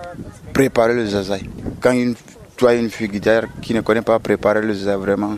préparer 0.54 0.94
le 0.94 1.06
zazaï. 1.06 1.44
Quand 1.82 1.92
une, 2.04 2.16
toi, 2.56 2.70
une 2.82 2.90
fille 2.90 3.10
guitare 3.16 3.46
qui 3.64 3.72
ne 3.78 3.82
connaît 3.82 4.08
pas 4.12 4.18
préparer 4.20 4.62
le 4.62 4.74
zazaï, 4.74 4.98
vraiment, 5.06 5.36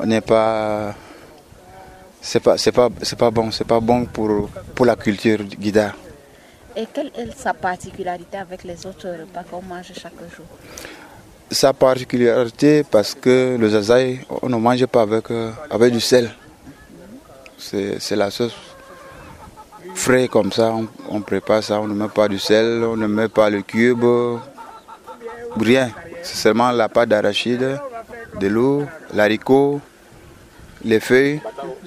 on 0.00 0.04
n'est 0.04 0.20
pas 0.34 0.94
c'est 2.22 2.40
pas 2.40 2.56
c'est 2.56 2.72
pas 2.72 2.88
c'est 3.02 3.18
pas 3.18 3.30
bon 3.30 3.50
c'est 3.50 3.66
pas 3.66 3.80
bon 3.80 4.06
pour 4.06 4.48
pour 4.74 4.86
la 4.86 4.96
culture 4.96 5.42
guidard. 5.42 5.94
Et 6.76 6.86
quelle 6.94 7.10
est 7.18 7.36
sa 7.36 7.52
particularité 7.52 8.38
avec 8.38 8.64
les 8.64 8.86
autres 8.86 9.08
repas 9.08 9.42
qu'on 9.42 9.60
mange 9.60 9.92
chaque 9.92 10.16
jour? 10.34 10.46
Sa 11.50 11.74
particularité 11.74 12.84
parce 12.84 13.14
que 13.14 13.56
le 13.60 13.68
zazaï 13.68 14.20
on 14.40 14.48
ne 14.48 14.56
mange 14.56 14.86
pas 14.86 15.02
avec 15.02 15.24
avec 15.68 15.92
du 15.92 16.00
sel. 16.00 16.30
C'est 17.58 18.16
la 18.16 18.30
sauce 18.30 18.54
frais 19.94 20.28
comme 20.28 20.52
ça 20.52 20.72
on, 20.72 20.88
on, 21.10 21.20
prépare 21.20 21.62
ça 21.62 21.80
on 21.80 21.86
ne 21.86 21.94
met 21.94 22.08
pas 22.08 22.26
du 22.28 22.38
sel 22.38 22.82
on 22.84 22.96
ne 22.96 23.06
met 23.06 23.28
pas 23.28 23.50
le 23.50 23.62
cube 23.62 24.04
rien 25.60 25.90
c'est 26.22 26.36
seulement 26.36 26.70
la 26.70 26.88
pâte 26.88 27.10
d'arachide 27.10 27.78
de 28.40 28.46
l'eau 28.46 28.84
l'haricot 29.12 29.80
les 30.84 31.00
feuilles, 31.00 31.40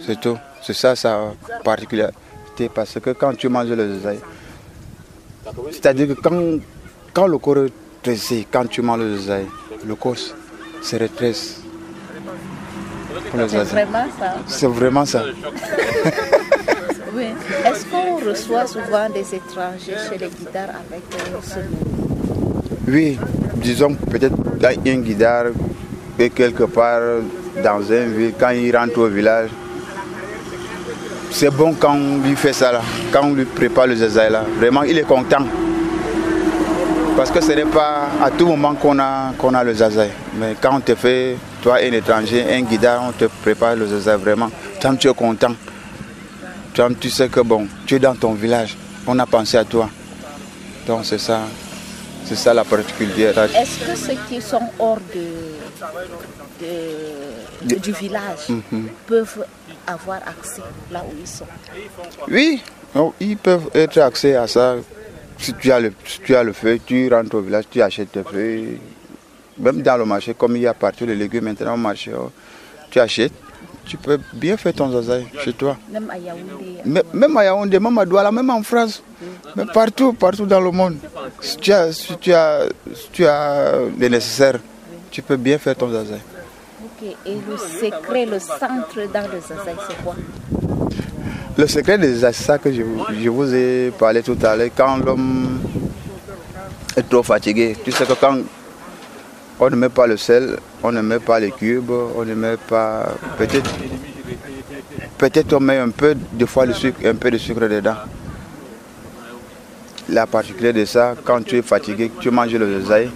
c'est 0.05 0.19
tout. 0.19 0.37
C'est 0.61 0.73
ça 0.73 0.95
sa 0.95 1.31
particularité 1.63 2.69
parce 2.73 2.99
que 2.99 3.11
quand 3.11 3.35
tu 3.35 3.49
manges 3.49 3.69
le 3.69 3.95
zazaï, 3.99 4.19
c'est-à-dire 5.71 6.07
que 6.07 6.13
quand, 6.13 6.59
quand 7.13 7.27
le 7.27 7.37
corps 7.37 7.65
est 7.65 7.73
tressé, 8.01 8.47
quand 8.51 8.65
tu 8.67 8.81
manges 8.81 8.99
le 9.01 9.17
zazaï, 9.17 9.45
le 9.85 9.95
corps 9.95 10.15
se 10.81 10.95
retresse. 10.95 11.61
C'est 13.47 13.63
vraiment 13.63 14.05
ça. 14.17 14.35
C'est 14.47 14.67
vraiment 14.67 15.05
ça. 15.05 15.23
oui. 17.15 17.25
Est-ce 17.65 17.85
qu'on 17.85 18.17
reçoit 18.17 18.67
souvent 18.67 19.09
des 19.09 19.35
étrangers 19.35 19.97
chez 20.09 20.17
les 20.17 20.27
guidares 20.29 20.69
avec 20.89 21.03
ce 21.43 21.59
Oui, 22.87 23.17
disons 23.55 23.93
peut-être 23.95 24.35
un 24.63 24.97
guidare 24.97 25.47
et 26.19 26.29
quelque 26.29 26.63
part 26.63 27.01
dans 27.63 27.81
une 27.81 28.13
ville, 28.13 28.33
quand 28.39 28.49
il 28.49 28.75
rentre 28.75 28.97
au 28.99 29.07
village, 29.07 29.49
c'est 31.31 31.49
bon 31.49 31.73
quand 31.73 31.95
on 31.95 32.17
lui 32.19 32.35
fait 32.35 32.53
ça 32.53 32.71
là, 32.71 32.81
quand 33.11 33.25
on 33.25 33.33
lui 33.33 33.45
prépare 33.45 33.87
le 33.87 33.95
zazaï 33.95 34.31
là. 34.31 34.43
Vraiment, 34.57 34.83
il 34.83 34.97
est 34.97 35.03
content. 35.03 35.45
Parce 37.17 37.31
que 37.31 37.41
ce 37.41 37.51
n'est 37.53 37.65
pas 37.65 38.07
à 38.21 38.29
tout 38.31 38.45
moment 38.45 38.73
qu'on 38.75 38.99
a, 38.99 39.33
qu'on 39.37 39.53
a 39.53 39.63
le 39.63 39.73
zazaï. 39.73 40.11
Mais 40.37 40.55
quand 40.59 40.75
on 40.75 40.79
te 40.81 40.95
fait, 40.95 41.37
toi, 41.61 41.77
un 41.81 41.91
étranger, 41.91 42.45
un 42.49 42.61
guidard, 42.61 43.03
on 43.07 43.11
te 43.11 43.25
prépare 43.41 43.75
le 43.75 43.87
zazaï 43.87 44.17
vraiment. 44.17 44.49
Tant 44.79 44.95
tu 44.95 45.09
es 45.09 45.13
content. 45.13 45.55
Tant 46.73 46.89
tu 46.99 47.09
sais 47.09 47.29
que 47.29 47.39
bon, 47.39 47.67
tu 47.85 47.95
es 47.95 47.99
dans 47.99 48.15
ton 48.15 48.33
village, 48.33 48.77
on 49.07 49.17
a 49.19 49.25
pensé 49.25 49.57
à 49.57 49.63
toi. 49.63 49.89
Donc 50.87 51.01
c'est 51.03 51.19
ça. 51.19 51.41
C'est 52.25 52.35
ça 52.35 52.53
la 52.53 52.63
particularité. 52.63 53.39
Est-ce 53.55 53.79
que 53.85 53.95
ceux 53.95 54.17
qui 54.27 54.41
sont 54.41 54.59
hors 54.79 54.97
de 55.13 56.65
du 57.65 57.91
village 57.91 58.49
mm 58.49 58.61
-hmm. 58.71 58.83
peuvent 59.07 59.45
avoir 59.87 60.17
accès 60.33 60.61
là 60.91 61.03
où 61.07 61.13
ils 61.19 61.27
sont 61.27 61.45
Oui, 62.27 62.61
ils 63.19 63.37
peuvent 63.37 63.69
être 63.73 63.99
accès 63.99 64.35
à 64.35 64.47
ça. 64.47 64.75
Si 65.37 65.53
tu 65.53 65.71
as 65.71 65.79
le, 65.79 65.91
si 66.05 66.19
tu 66.21 66.35
as 66.35 66.43
le 66.43 66.53
feu, 66.53 66.79
tu 66.85 67.09
rentres 67.13 67.35
au 67.35 67.41
village, 67.41 67.65
tu 67.69 67.81
achètes 67.81 68.11
tes 68.11 68.23
feuilles. 68.23 68.79
Même 69.57 69.81
dans 69.81 69.97
le 69.97 70.05
marché, 70.05 70.33
comme 70.33 70.55
il 70.55 70.63
y 70.63 70.67
a 70.67 70.73
partout 70.73 71.05
les 71.05 71.15
légumes 71.15 71.45
maintenant 71.45 71.73
au 71.73 71.77
marché, 71.77 72.11
oh, 72.17 72.31
tu 72.89 72.99
achètes. 72.99 73.33
Tu 73.85 73.97
peux 73.97 74.17
bien 74.33 74.57
faire 74.57 74.73
ton 74.73 74.91
zazaï 74.91 75.27
chez 75.43 75.53
toi. 75.53 75.77
Même 75.91 76.09
à 76.09 76.17
Yaoundé. 76.17 77.03
Même 77.13 77.37
à 77.37 77.43
Yaoundé, 77.43 77.79
même 77.79 77.97
à 77.99 78.05
Douala, 78.05 78.31
même 78.31 78.49
en 78.49 78.63
France. 78.63 79.03
Mais 79.55 79.65
partout, 79.71 80.11
partout 80.13 80.47
dans 80.47 80.59
le 80.59 80.71
monde. 80.71 80.97
Si 81.39 81.57
tu 81.57 81.71
as, 81.71 81.91
si 81.91 82.17
tu 82.17 82.33
as, 82.33 82.65
si 82.95 83.07
tu 83.11 83.27
as 83.27 83.73
le 83.99 84.07
nécessaire, 84.07 84.57
tu 85.11 85.21
peux 85.21 85.37
bien 85.37 85.59
faire 85.59 85.75
ton 85.75 85.91
zazaï. 85.91 86.19
Et 87.03 87.15
le 87.25 87.57
secret, 87.57 88.25
le 88.25 88.39
centre 88.39 89.11
dans 89.13 89.27
le 89.31 89.41
zazaï, 89.41 89.75
c'est 89.87 90.03
quoi? 90.03 90.15
Le 91.57 91.67
secret 91.67 91.99
c'est 92.01 92.33
ça 92.33 92.57
que 92.57 92.71
je, 92.71 92.81
je, 93.21 93.29
vous 93.29 93.53
ai 93.53 93.91
parlé 93.97 94.21
tout 94.21 94.37
à 94.43 94.55
l'heure. 94.55 94.69
Quand 94.75 94.97
l'homme 94.97 95.59
est 96.95 97.09
trop 97.09 97.23
fatigué, 97.23 97.75
tu 97.83 97.91
sais 97.91 98.05
que 98.05 98.13
quand 98.13 98.37
on 99.59 99.69
ne 99.69 99.75
met 99.75 99.89
pas 99.89 100.07
le 100.07 100.17
sel, 100.17 100.57
on 100.83 100.91
ne 100.91 101.01
met 101.01 101.19
pas 101.19 101.39
les 101.39 101.51
cubes, 101.51 101.91
on 101.91 102.23
ne 102.25 102.33
met 102.33 102.57
pas. 102.57 103.13
Peut-être 103.37 103.69
peut-être 105.17 105.53
on 105.53 105.59
met 105.59 105.77
un 105.77 105.89
peu, 105.89 106.15
fois, 106.45 106.65
le 106.65 106.73
sucre, 106.73 106.99
un 107.05 107.15
peu 107.15 107.31
de 107.31 107.37
sucre 107.37 107.67
dedans. 107.67 107.95
La 110.09 110.27
particularité 110.27 110.81
de 110.81 110.85
ça, 110.85 111.15
quand 111.23 111.43
tu 111.43 111.57
es 111.57 111.61
fatigué, 111.61 112.11
tu 112.19 112.29
manges 112.29 112.53
le 112.53 112.81
zaï, 112.81 113.09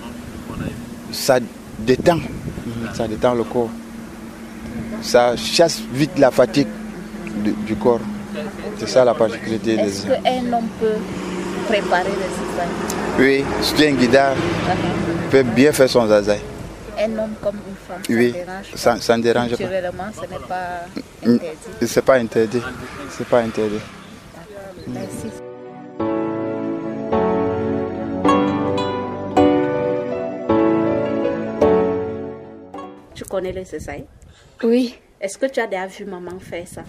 ça 1.11 1.39
détend, 1.77 2.19
ça 2.93 3.07
détend 3.07 3.33
le 3.33 3.43
corps. 3.43 3.69
Ça 5.01 5.35
chasse 5.37 5.81
vite 5.93 6.17
la 6.17 6.31
fatigue 6.31 6.67
du, 7.43 7.51
du 7.51 7.75
corps. 7.75 8.01
C'est 8.77 8.87
ça 8.87 9.03
la 9.05 9.13
particularité 9.13 9.73
Est-ce 9.75 10.05
qu'un 10.07 10.53
homme 10.53 10.67
peut 10.79 10.97
préparer 11.67 12.09
le 12.09 12.27
cisaille 12.37 12.97
Oui, 13.17 13.43
si 13.61 13.73
tu 13.73 13.83
es 13.83 13.89
un 13.89 13.93
guidard, 13.93 14.35
tu 14.35 15.29
peux 15.31 15.43
bien 15.43 15.71
faire 15.71 15.89
son 15.89 16.07
zazaï. 16.07 16.39
Un 16.97 17.17
homme 17.17 17.33
comme 17.41 17.55
une 17.55 17.75
femme, 17.87 18.01
Oui, 18.09 18.33
ça 18.33 18.37
dérange 18.45 18.65
ça 18.75 18.99
ça 18.99 19.17
ne 19.17 19.23
dérange 19.23 19.49
pas. 19.51 19.57
Culturellement, 19.57 20.03
ce 20.13 20.21
n'est 20.21 20.39
pas 20.47 20.81
interdit. 21.25 21.47
C'est 21.87 22.01
pas 22.05 22.15
interdit. 22.15 22.61
C'est 23.09 23.27
pas 23.27 23.39
interdit. 23.39 23.79
Merci. 24.87 25.48
Connais 33.29 33.51
le 33.53 33.63
cisaille 33.63 34.05
Oui. 34.63 34.95
Est-ce 35.21 35.37
que 35.37 35.45
tu 35.45 35.59
as 35.59 35.67
déjà 35.67 35.85
vu 35.87 36.05
maman 36.05 36.39
faire 36.39 36.67
ça 36.67 36.83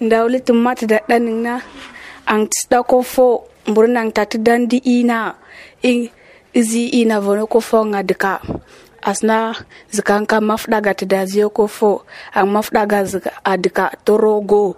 Ndawli 0.00 0.40
tummat 0.40 0.80
da 0.88 1.00
danina 1.08 1.60
ang 2.26 2.40
an 2.42 2.46
tisda 2.48 2.80
ko 2.88 3.02
fo 3.02 3.44
mburnan 3.68 4.08
tati 4.16 4.38
dandi 4.40 4.78
ina 4.96 5.36
i 5.84 6.08
izi 6.56 6.84
ina 7.02 7.20
vono 7.20 7.44
ko 7.46 7.60
fo 7.60 7.84
nga 7.84 8.00
dika 8.02 8.40
asna 9.02 9.52
zikanka 9.92 10.40
mafda 10.40 10.80
mafdaga 10.80 10.92
ti 10.98 11.04
da 11.04 11.26
ziyo 11.28 11.50
ko 11.52 11.66
fo 11.68 11.90
ang 12.32 12.48
mafdaga 12.48 13.04
zika 13.04 13.30
adika 13.44 13.92
torogo 14.06 14.76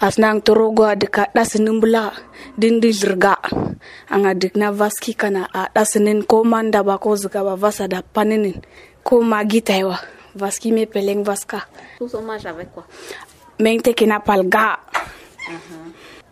asna 0.00 0.32
ang 0.32 0.40
torogo 0.40 0.84
adika 0.88 1.28
dasinin 1.36 1.76
bula 1.80 2.12
dindi 2.56 2.88
zirga 2.92 3.36
ang 4.08 4.24
adik 4.24 4.56
na 4.56 4.72
vaski 4.72 5.12
kana 5.12 5.44
a 5.52 5.68
dasinin 5.76 6.24
ko 6.24 6.40
manda 6.44 6.80
ba 6.80 6.96
ko 6.96 7.16
zika 7.20 7.44
ba 7.44 7.52
vasa 7.52 7.84
da 7.84 8.00
paninin 8.00 8.64
ko 9.04 9.20
magita 9.22 9.72
yawa 9.76 9.98
vaski 10.34 10.72
me 10.72 10.86
peleng 10.86 11.22
vaska. 11.24 11.66
Tous 11.98 12.14
on 12.14 12.22
mange 12.22 12.46
avec 12.46 12.72
quoi? 12.72 12.84
Men 13.60 13.80
teke 13.80 14.06
na 14.06 14.18
palga. 14.20 14.78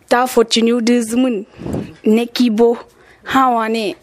Ta 0.08 0.26
fotiniu 0.26 0.80
de 0.82 1.00
zmun 1.02 1.44
ne 2.04 2.24
kibo. 2.26 2.76
Hawane. 3.24 3.94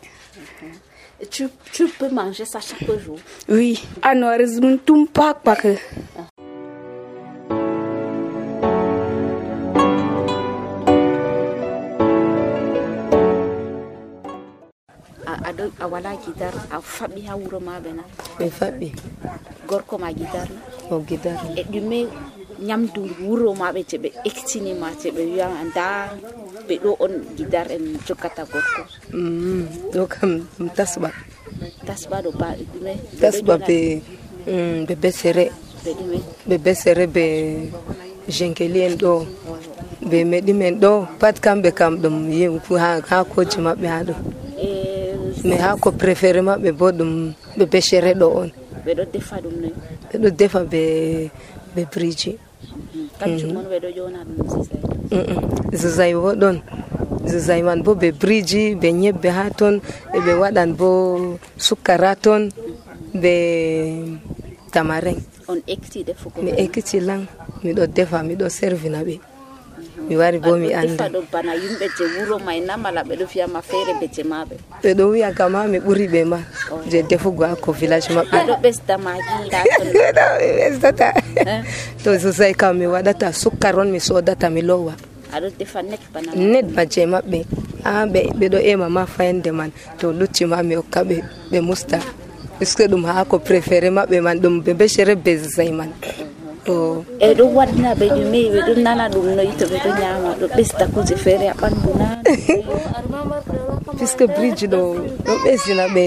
Tu, 1.29 1.49
tu 1.73 1.87
peux 1.89 2.07
manger 2.09 2.45
ça 2.45 2.59
chaque 2.61 2.87
jour. 3.03 3.17
oui. 3.49 3.83
Anwar 4.01 4.39
zmun 4.45 4.77
tum 4.77 5.05
pak 5.07 5.43
pak. 5.43 5.65
A, 5.65 5.75
a, 15.49 15.53
do, 15.53 15.71
a 15.79 15.85
wala 15.87 16.11
guidar 16.23 16.53
a 16.71 16.77
faɓi 16.79 17.21
ha 17.27 17.33
wuro 17.35 17.59
ma 17.59 17.79
ɓe 17.83 17.91
na 17.97 18.03
ɓe 18.39 18.45
faɓɓi 18.57 18.87
gorko 19.67 19.97
ma 19.97 20.09
guidar 20.17 20.47
na 20.49 20.95
o 20.95 21.01
gidar 21.07 21.37
e 21.59 21.63
ɗume 21.71 21.99
ñamdu 22.67 23.01
wuro 23.25 23.53
maɓe 23.61 23.81
je 23.89 23.97
ɓe 24.03 24.09
ektinima 24.29 24.87
je 25.01 25.09
ɓe 25.15 25.21
wiyama 25.31 25.59
nda 25.69 25.85
ɓe 26.67 26.75
ɗo 26.83 26.91
on 27.03 27.13
guidar 27.37 27.67
en 27.75 27.83
joggata 28.05 28.43
gorko. 28.51 28.81
Mm, 29.13 29.65
ɗo 29.93 30.03
kam 30.13 30.31
ɗum 30.57 30.69
tasɓa 30.77 31.09
tasba 31.87 32.17
ɗo 32.23 32.31
ba 32.39 32.47
ɗume 32.71 32.93
tasɓa 33.21 33.53
ɓe 33.67 33.77
mm, 34.47 34.85
ɓe 34.87 34.95
besere. 35.03 35.45
Ɓe 36.47 36.55
besere 36.65 37.05
ɓe 37.15 37.25
jenkeli 38.35 38.79
en 38.87 38.95
ɗo 39.01 39.11
ɓe 40.09 40.17
meɗi 40.31 40.53
men 40.53 40.75
ɗo 40.83 40.91
pat 41.19 41.35
kamɓe 41.43 41.69
kam 41.79 41.93
ɗum 42.01 42.15
yimku 42.37 42.73
ha 42.81 42.89
hakoji 43.09 43.57
maɓɓe 43.65 43.87
ha 43.93 43.99
ɗo 44.07 44.13
e 45.43 45.47
mais 45.47 45.61
hako 45.61 45.91
préféré 45.91 46.41
maɓɓe 46.41 46.69
bo 46.79 46.87
ɗum 46.97 47.33
ɓe 47.57 47.65
ɗo 48.19 48.27
on. 48.41 48.49
Ɓe 48.85 48.91
ɗo 48.97 49.03
defa 49.13 49.35
ɗum 49.43 49.55
noy 49.61 49.73
ɓe 50.11 50.15
ɗo 50.21 50.29
defa 50.39 50.59
ɓe 50.71 50.81
ɓe 51.75 51.81
briji 51.91 52.31
kanjum 53.19 53.51
on 53.57 53.65
ƴona 53.97 54.19
ɗum 54.27 54.37
sisay 54.53 54.81
zizay 55.81 56.13
bo 56.13 56.31
ɗon. 56.41 56.57
Zizay 57.25 57.61
man 57.61 57.83
bo 57.83 57.95
briji 57.95 58.75
ñebbe 59.01 59.29
ha 59.37 59.49
ton 59.59 59.75
e 60.13 60.19
ɓe 60.25 60.33
waɗan 60.41 60.69
bo 60.79 60.89
sukkara 61.57 62.15
ton 62.15 62.49
ɓe 63.21 63.33
tamareng 64.71 65.19
on 65.49 65.59
ekti 65.67 66.03
defugo 66.03 66.41
mi 66.41 66.51
ekkiti 66.51 66.99
lan 67.01 67.25
miɗo 67.63 67.87
defa 67.87 68.23
miɗo 68.23 68.49
servina 68.49 68.99
ɓe 69.07 69.15
mi 70.09 70.17
wari 70.17 70.39
bo 70.41 70.57
mi 70.57 70.73
anda 70.73 71.05
ɗo 71.13 71.21
bana 71.31 71.53
yimɓe 71.53 71.85
je 71.97 72.03
wuro 72.17 72.39
may 72.41 72.59
na 72.65 72.73
mala 72.77 73.03
ɓe 73.07 73.13
ɗo 73.21 73.25
fiyama 73.29 73.61
feere 73.61 73.93
be 74.01 74.07
je 74.13 74.23
maɓe 74.25 74.55
wiya 75.11 75.29
kama 75.37 75.67
mi 75.67 75.77
ɓuri 75.79 76.07
ɓe 76.09 76.21
ma 76.25 76.39
je 76.89 77.01
defugo 77.09 77.43
hakko 77.45 77.71
village 77.71 78.09
maɓɓe. 78.15 78.37
Aɗo 78.41 78.55
ɓesda 78.63 78.97
mi 78.97 79.11
ɓesdata. 80.59 81.07
Eh? 81.45 81.61
to 82.03 82.09
zizay 82.17 82.53
kam 82.57 82.77
mi 82.79 82.85
waɗata 82.87 83.29
sukkar 83.33 83.77
on 83.79 83.91
mi 83.91 83.99
sodata 83.99 84.49
mi 84.49 84.61
lowa. 84.61 84.93
Aɗo 85.33 85.47
defa 85.59 85.81
net 85.83 86.01
bana 86.13 86.31
net 86.35 86.65
ba 86.75 86.85
je 86.89 87.05
maɓɓe. 87.05 87.39
A 87.85 88.05
ɓe 88.13 88.21
ɓe 88.39 88.45
ɗo 88.49 88.59
ema 88.71 88.89
ma 88.89 89.05
fayande 89.05 89.51
man. 89.53 89.71
To 89.99 90.11
lucci 90.11 90.45
ma 90.49 90.63
mi 90.63 90.73
hokka 90.75 91.03
ɓe 91.03 91.17
ɓe 91.51 91.61
musta. 91.61 91.99
Puisque 92.57 92.87
ɗum 92.89 93.05
préféré 93.45 93.89
maɓɓe 93.93 94.21
man 94.21 94.39
ɗum 94.41 94.61
ɓe 94.65 94.73
bechere 94.73 95.15
bezay 95.15 95.71
man 95.71 95.91
to 96.69 97.03
eyi 97.23 97.33
ɗum 97.37 97.49
waddina 97.57 97.89
ɓe 97.99 98.05
ɗume 98.15 98.39
ɓe 98.53 98.59
ɗum 98.67 98.79
nana 98.85 99.03
ɗum 99.13 99.25
noyi 99.37 99.51
to 99.59 99.65
ɓe 99.71 99.77
ɗo 99.83 99.89
ñama 100.01 100.29
ɗo 100.39 100.45
ɓesda 100.55 100.85
kuje 100.93 101.15
feere 101.23 101.45
a 101.49 101.55
ɓandu 101.61 101.89
na. 101.99 102.07
Puisque 103.97 104.25
bridge 104.35 104.65
ɗo 104.73 104.79
ɗo 105.25 105.33
ɓesdina 105.43 105.85
ɓe 105.95 106.03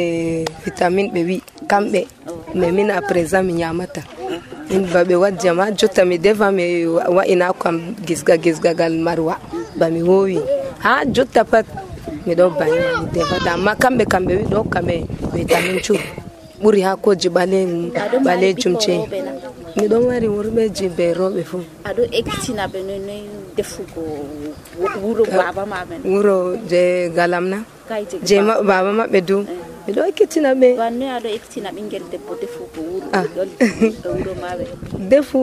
vitamine 0.65 1.09
ɓe 1.15 1.21
wi 1.29 1.37
kamɓe 1.71 2.01
mais 2.55 2.71
min 2.77 2.89
à 2.91 3.01
présent 3.09 3.43
mi 3.43 3.53
ñamata 3.61 4.03
min 4.71 4.83
baɓe 4.93 5.15
waddi 5.23 5.49
ama 5.49 5.65
jotta 5.79 6.05
mi 6.05 6.17
defa 6.19 6.51
mi 6.53 6.65
wa'ina 6.87 7.53
kam 7.63 7.77
gisga 8.07 8.35
gisgagal 8.45 8.93
marwa 9.07 9.35
bami 9.79 10.03
wowi. 10.03 10.39
Ha 10.85 10.93
jotta 11.15 11.45
pat 11.45 11.67
miɗo 12.27 12.45
baña 12.59 12.83
mi 13.01 13.07
defata 13.15 13.51
amma 13.55 13.73
kamɓe 13.83 14.05
kamɓe 14.13 14.33
wi 14.39 14.45
ɗo 14.51 14.57
hokka 14.63 14.81
vitamine 15.35 15.81
cuur 15.87 16.22
ɓuri 16.63 16.81
ha 16.87 16.97
koji 16.97 17.29
ɓale 17.29 17.59
ɓalejum 18.25 18.75
ce 18.83 18.93
miɗon 19.77 20.03
mari 20.09 20.29
worɓeji 20.29 20.87
be 20.97 21.05
roɓe 21.19 21.43
fo 21.51 21.59
aɗo 21.89 22.03
ektina 22.19 22.65
ɓe 22.73 22.79
noy 22.89 22.99
noy 23.07 23.23
defugo 23.57 24.03
wuro 25.03 25.25
baba 25.37 25.63
maɓe 25.73 25.95
na 26.03 26.05
wuro 26.11 26.37
je 26.71 27.09
galam 27.17 27.45
na. 27.53 27.59
Kay 27.89 28.03
je 28.27 28.37
baba 28.69 28.91
maɓɓe 28.99 29.21
du. 29.29 29.37
Miɗo 29.87 30.01
ekkitina 30.11 30.51
ɓe 30.61 30.69
ban 30.79 30.91
noy 30.99 31.11
aɗo 31.17 31.29
ektina 31.39 31.69
ɓingel 31.75 32.05
debbo 32.13 32.33
defugo 32.41 32.81
wuro 32.91 33.07
Ah. 33.13 33.25
wuro 34.17 34.33
maɓe 34.43 34.65
defu 35.11 35.39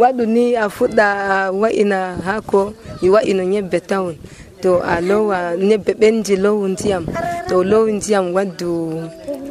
waɗu 0.00 0.24
ni 0.26 0.44
a 0.56 0.68
fuɗɗa 0.68 1.06
a 1.34 1.50
wa'ina 1.60 1.98
hako 2.26 2.72
i 3.02 3.08
wa'ino 3.08 3.42
ñebbe 3.52 3.78
tawon 3.80 4.16
to 4.62 4.78
a 4.82 5.00
lowa 5.00 5.38
ñebbe 5.68 5.92
ɓendi 6.00 6.34
lowu 6.44 6.64
ndiyam 6.68 7.04
to 7.48 7.56
lowi 7.70 7.92
ndiyam 7.98 8.26
waddu 8.36 8.70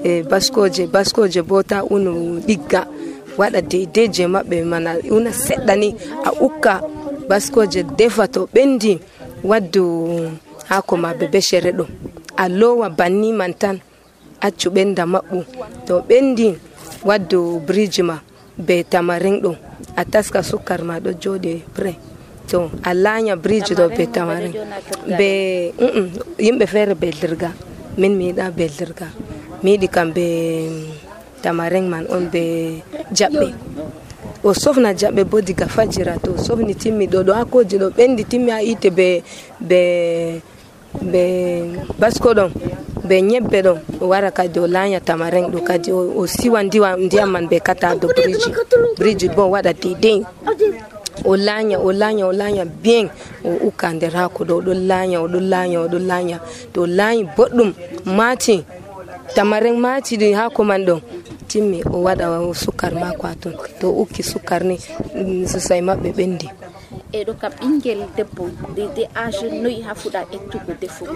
e 0.03 0.23
baskoje 0.29 0.83
baskoje 0.93 1.41
bo 1.49 1.57
ta 1.63 1.77
unu 1.93 2.11
ɗigga 2.47 2.81
waɗa 3.39 3.61
deidei 3.69 4.07
je 4.15 4.23
maɓɓe 4.33 4.57
mana 4.71 4.91
una 5.15 5.31
seɗɗa 5.45 5.73
ni 5.81 5.89
a 6.23 6.31
ukka 6.45 6.73
baskoje 7.29 7.79
defa 7.97 8.23
to 8.33 8.41
ɓendi 8.53 8.91
waddu 9.49 9.83
hako 10.69 10.93
ma 10.97 11.09
be 11.19 11.25
ɗo 11.31 11.85
a 12.37 12.45
lowa 12.59 12.87
banni 12.89 13.29
man 13.39 13.53
tan 13.61 13.77
accu 14.45 14.67
ɓenda 14.75 15.03
maɓɓu 15.13 15.37
to 15.87 15.93
ɓendi 16.09 16.47
waddu 17.07 17.39
briji 17.67 18.01
ma 18.09 18.15
be 18.65 18.75
tamarin 18.91 19.37
ɗo 19.43 19.51
a 19.95 20.05
taska 20.11 20.39
sukkar 20.49 20.81
ma 20.87 20.95
ɗo 21.03 21.11
joɗi 21.21 21.53
pré 21.75 21.91
to 22.51 22.59
a 22.83 22.91
lanya 22.93 23.35
bridge 23.39 23.71
ɗo 23.79 23.85
be 23.95 24.03
tamarin 24.15 24.53
be 25.17 25.29
mm, 25.79 26.07
yimɓe 26.45 26.65
feere 26.67 26.93
be 27.01 27.07
dirga 27.11 27.49
min 27.97 28.13
mi 28.17 28.25
yiɗa 28.31 28.45
be 28.57 28.65
dirga 28.77 29.07
mi 29.63 29.71
yiɗi 29.73 29.87
kam 29.95 30.11
be 30.15 30.25
tamarin 31.41 31.87
man 31.89 32.05
on 32.09 32.29
be 32.31 32.43
jaɓɓe. 33.17 33.47
O 34.43 34.53
sofna 34.53 34.93
jaɓɓe 34.93 35.23
bo 35.23 35.41
diga 35.41 35.67
fajira 35.67 36.17
to 36.23 36.31
sofni 36.37 36.73
timmi 36.75 37.05
ɗo 37.07 37.19
ɗo 37.27 37.33
hakoji 37.39 37.77
ɗo 37.81 37.87
ɓendi 37.97 38.23
timmi 38.25 38.51
ha 38.51 38.61
ite 38.61 38.89
be 38.97 39.23
be 39.69 40.41
be 41.11 41.23
basko 41.99 42.29
ɗon 42.37 42.51
be 43.07 43.15
ñebbe 43.21 43.61
ɗon. 43.65 43.77
O 44.01 44.07
wara 44.11 44.31
kadi 44.31 44.59
o 44.59 44.67
lanya 44.67 44.99
tamaren 44.99 45.47
ɗo 45.53 45.59
kadi 45.63 45.91
o 45.91 46.27
siwa 46.27 46.63
ndiwa 46.63 46.97
ndiyam 46.97 47.29
man 47.31 47.47
be 47.47 47.59
kata 47.59 47.95
do 47.95 48.07
briji 48.07 48.49
briji 48.97 49.27
bo 49.35 49.43
waɗa 49.53 49.73
deidei 49.73 50.25
o 51.25 51.35
laaña 51.35 51.77
o 51.79 51.91
laaña 51.91 52.23
o 52.27 52.33
laaña 52.33 52.65
bien 52.83 53.09
o 53.43 53.49
ukka 53.67 53.87
nder 53.93 54.13
haako 54.19 54.43
ɗo 54.47 54.53
oɗon 54.59 54.79
laaña 54.89 55.17
oɗon 55.25 55.45
laaña 55.53 55.77
oɗon 55.85 56.03
laaña 56.11 56.37
to 56.73 56.81
laañi 56.97 57.23
boɗɗum 57.35 57.69
maati 58.17 58.55
tamaren 59.35 59.77
maati 59.85 60.13
ɗi 60.21 60.27
haako 60.39 60.61
man 60.63 60.81
ɗo 60.87 60.95
timmi 61.49 61.79
o 61.93 61.97
waɗa 62.05 62.25
sukkar 62.63 62.93
mako 63.01 63.23
ha 63.27 63.35
toon 63.41 63.55
to 63.79 63.87
ukki 64.01 64.23
sukkar 64.23 64.61
ni 64.63 64.75
sosai 65.51 65.81
maɓɓe 65.87 66.09
ɓendi 66.17 66.47
e 67.11 67.19
ɗo 67.27 67.33
kam 67.41 67.51
ɓingel 67.59 67.99
debbo 68.15 68.43
de 68.95 69.03
age 69.23 69.45
noyi 69.61 69.81
ha 69.87 69.93
fuɗa 70.01 70.21
ettugo 70.35 70.71
defugo 70.81 71.13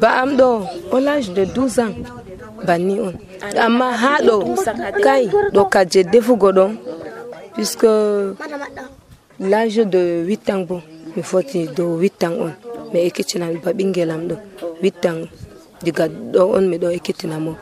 ba'am 0.00 0.30
ɗo 0.38 0.48
o 0.94 0.96
lage 1.06 1.28
de 1.36 1.44
12 1.44 1.78
ans 1.84 1.94
banni 2.66 3.00
on. 3.00 3.14
Amma 3.64 3.92
ha 4.02 4.12
ɗo 4.26 4.36
kai 5.04 5.28
ɗo 5.54 5.62
ka 5.72 5.84
defugo 5.84 6.48
ɗo. 6.52 6.66
Puisque 7.54 7.86
l'âge 9.40 9.76
de 9.76 10.24
8 10.26 10.50
ans 10.50 10.62
bo 10.68 10.80
mi 11.16 11.22
foti 11.22 11.68
do 11.76 11.98
8 11.98 12.24
ans 12.24 12.34
on. 12.46 12.52
Mi 12.92 13.00
ekkitina 13.06 13.46
ba 13.62 13.72
ɓingelam 13.72 14.28
ɗo 14.28 14.36
wittan 14.82 15.26
diga 15.82 16.06
ɗo 16.08 16.42
on 16.56 16.64
miɗo 16.70 16.88
ekkitina 16.96 17.38
mo 17.38 17.52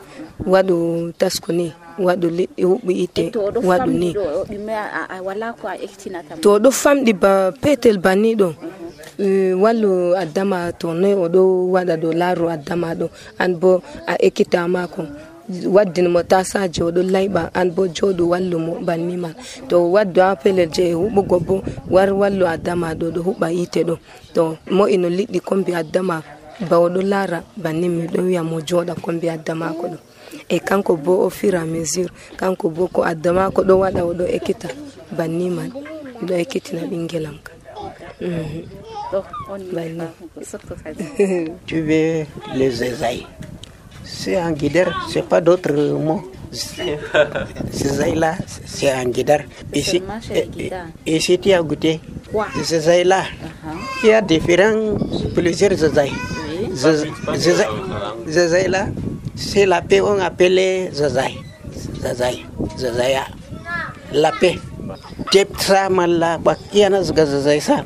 waɗu 0.45 0.75
tasko 1.19 1.51
ni 1.51 1.67
waɗu 2.05 2.27
liɗɗi 2.37 2.63
huɓɓi 2.69 2.93
ite 3.05 3.23
waɗu 3.69 3.91
ni. 4.01 4.09
to 6.41 6.49
ɗo 6.63 6.69
famɗi 6.71 7.13
ba 7.13 7.51
petel 7.61 7.97
banni 7.97 8.35
ɗo 8.35 8.49
wallu 9.63 10.15
addama 10.21 10.71
to 10.79 10.93
noyi 10.93 11.13
o 11.13 11.27
ɗo 11.29 11.41
waɗa 11.73 11.95
ɗo 12.01 12.09
laaru 12.13 12.45
addama 12.49 12.89
ɗo 12.99 13.05
an 13.39 13.51
bo 13.61 13.81
a 14.07 14.13
waddinimo 15.49 16.23
tasaje 16.23 16.83
oɗo 16.83 17.01
layɓa 17.13 17.41
an 17.53 17.69
bo 17.75 17.83
joɗo 17.95 18.23
wallu 18.31 18.57
mo 18.59 18.73
banni 18.87 19.17
man 19.17 19.33
to 19.69 19.75
waddu 19.93 20.21
ha 20.21 20.35
pellel 20.35 20.69
je 20.75 20.93
huɓugo 20.93 21.37
bo 21.47 21.55
war 21.93 22.09
wallu 22.21 22.45
addama 22.47 22.87
ɗo 22.99 23.05
ɗo 23.15 23.21
huɓa 23.27 23.47
yite 23.57 23.81
ɗo. 23.87 23.95
To 24.33 24.57
mo 24.75 24.83
ino 24.87 25.07
liɗɗi 25.09 25.39
kombi 25.47 25.71
addama 25.75 26.23
ba 26.69 26.75
oɗo 26.85 27.01
laara 27.01 27.43
banni 27.63 27.87
miɗon 27.89 28.25
wiya 28.27 28.43
mo 28.43 28.57
joɗa 28.61 28.93
kombi 29.03 29.27
addamako 29.29 29.85
ɗo. 29.91 29.97
E 30.49 30.57
kanko 30.59 30.95
bo 30.95 31.13
o 31.25 31.29
fira 31.29 31.65
mesure 31.65 32.09
kanko 32.39 32.69
bo 32.69 32.87
ko 32.87 33.01
addamako 33.03 33.61
ɗo 33.67 33.73
waɗa 33.83 34.01
oɗo 34.09 34.23
ekkita 34.35 34.67
banni 35.17 35.49
man 35.49 35.69
miɗo 36.21 36.33
ekkitina 36.43 36.81
ɓinguelam 36.89 37.37
ka. 37.45 37.51
Mhm. 38.21 38.63
Tu 41.67 41.75
ɓe 41.87 42.25
les 42.55 42.81
esayi 42.81 43.27
C'est 44.03 44.37
un 44.37 44.51
guideur, 44.51 45.07
c'est 45.11 45.23
pas 45.27 45.41
d'autres 45.41 45.73
mots. 45.73 46.23
C'est- 46.51 46.99
Ces 47.71 47.99
ailles-là, 48.01 48.35
c'est 48.65 48.91
un 48.91 49.05
guideur. 49.05 49.39
Et 49.73 49.81
si, 49.81 49.97
Seulement 49.97 50.21
chez 50.21 50.33
les 50.33 50.39
et, 50.41 50.47
guidards. 50.47 50.85
et 51.05 51.19
si 51.19 51.39
tu 51.39 51.51
as 51.53 51.61
goûté 51.63 51.99
Quoi 52.31 52.47
ces 52.63 52.87
ailles-là, 52.89 53.23
il 54.03 54.09
y 54.09 54.13
a 54.13 54.21
différents, 54.21 54.97
plusieurs 55.33 55.73
zazaï. 55.75 56.11
Zazaï-là, 58.27 58.87
c'est 59.35 59.65
la 59.65 59.81
paix, 59.81 60.01
on 60.01 60.19
appelle 60.19 60.89
zazaï. 60.93 61.35
Zazaï, 62.01 62.45
zazaya. 62.77 63.23
La 64.13 64.31
paix. 64.39 64.57
Tepsa 65.31 65.89
mala, 65.89 66.37
bakiana 66.37 67.01
zazaï 67.03 67.61
ça. 67.61 67.85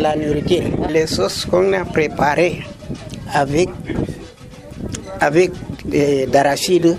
La 0.00 0.16
nourriture. 0.16 0.64
Les 0.90 1.06
sauces 1.06 1.44
qu'on 1.46 1.72
a 1.72 1.84
préparées 1.84 2.62
avec, 3.32 3.68
avec 5.22 5.52
euh, 5.94 6.26
d'arachide, 6.26 6.96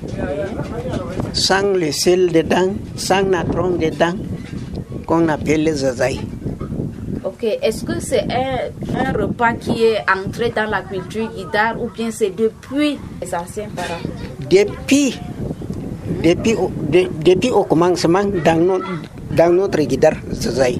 sans 1.33 1.73
le 1.75 1.91
sel 1.91 2.31
dedans, 2.31 2.71
sans 2.95 3.23
natron 3.23 3.71
dedans, 3.71 4.15
qu'on 5.05 5.27
appelle 5.27 5.63
les 5.63 5.73
zazaï. 5.83 6.19
Ok, 7.25 7.43
est-ce 7.61 7.83
que 7.83 7.99
c'est 7.99 8.25
un, 8.31 8.71
un 8.95 9.11
repas 9.11 9.53
qui 9.53 9.83
est 9.83 9.99
entré 10.07 10.51
dans 10.55 10.69
la 10.69 10.81
culture 10.81 11.29
guidare 11.35 11.75
ou 11.81 11.89
bien 11.95 12.09
c'est 12.11 12.33
depuis 12.35 12.97
les 13.21 13.35
anciens 13.35 13.67
parents? 13.75 14.03
Depuis, 14.49 15.19
depuis, 16.23 16.55
de- 16.89 17.09
depuis 17.23 17.51
au 17.51 17.63
commencement 17.63 18.23
dans, 18.45 18.59
notre 18.59 18.85
dans 19.31 19.51
notre 19.53 19.81
guidare 19.81 20.15
Zazaï. 20.33 20.79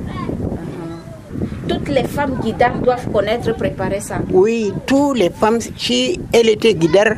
Toutes 1.67 1.87
les 1.89 2.03
femmes 2.03 2.35
guidares 2.43 2.77
doivent 2.83 3.09
connaître 3.11 3.55
préparer 3.55 4.01
ça. 4.01 4.19
Oui, 4.31 4.73
tous 4.85 5.13
les 5.13 5.29
femmes, 5.29 5.59
si 5.77 6.19
elles 6.33 6.49
étaient 6.49 6.73
guidare, 6.75 7.15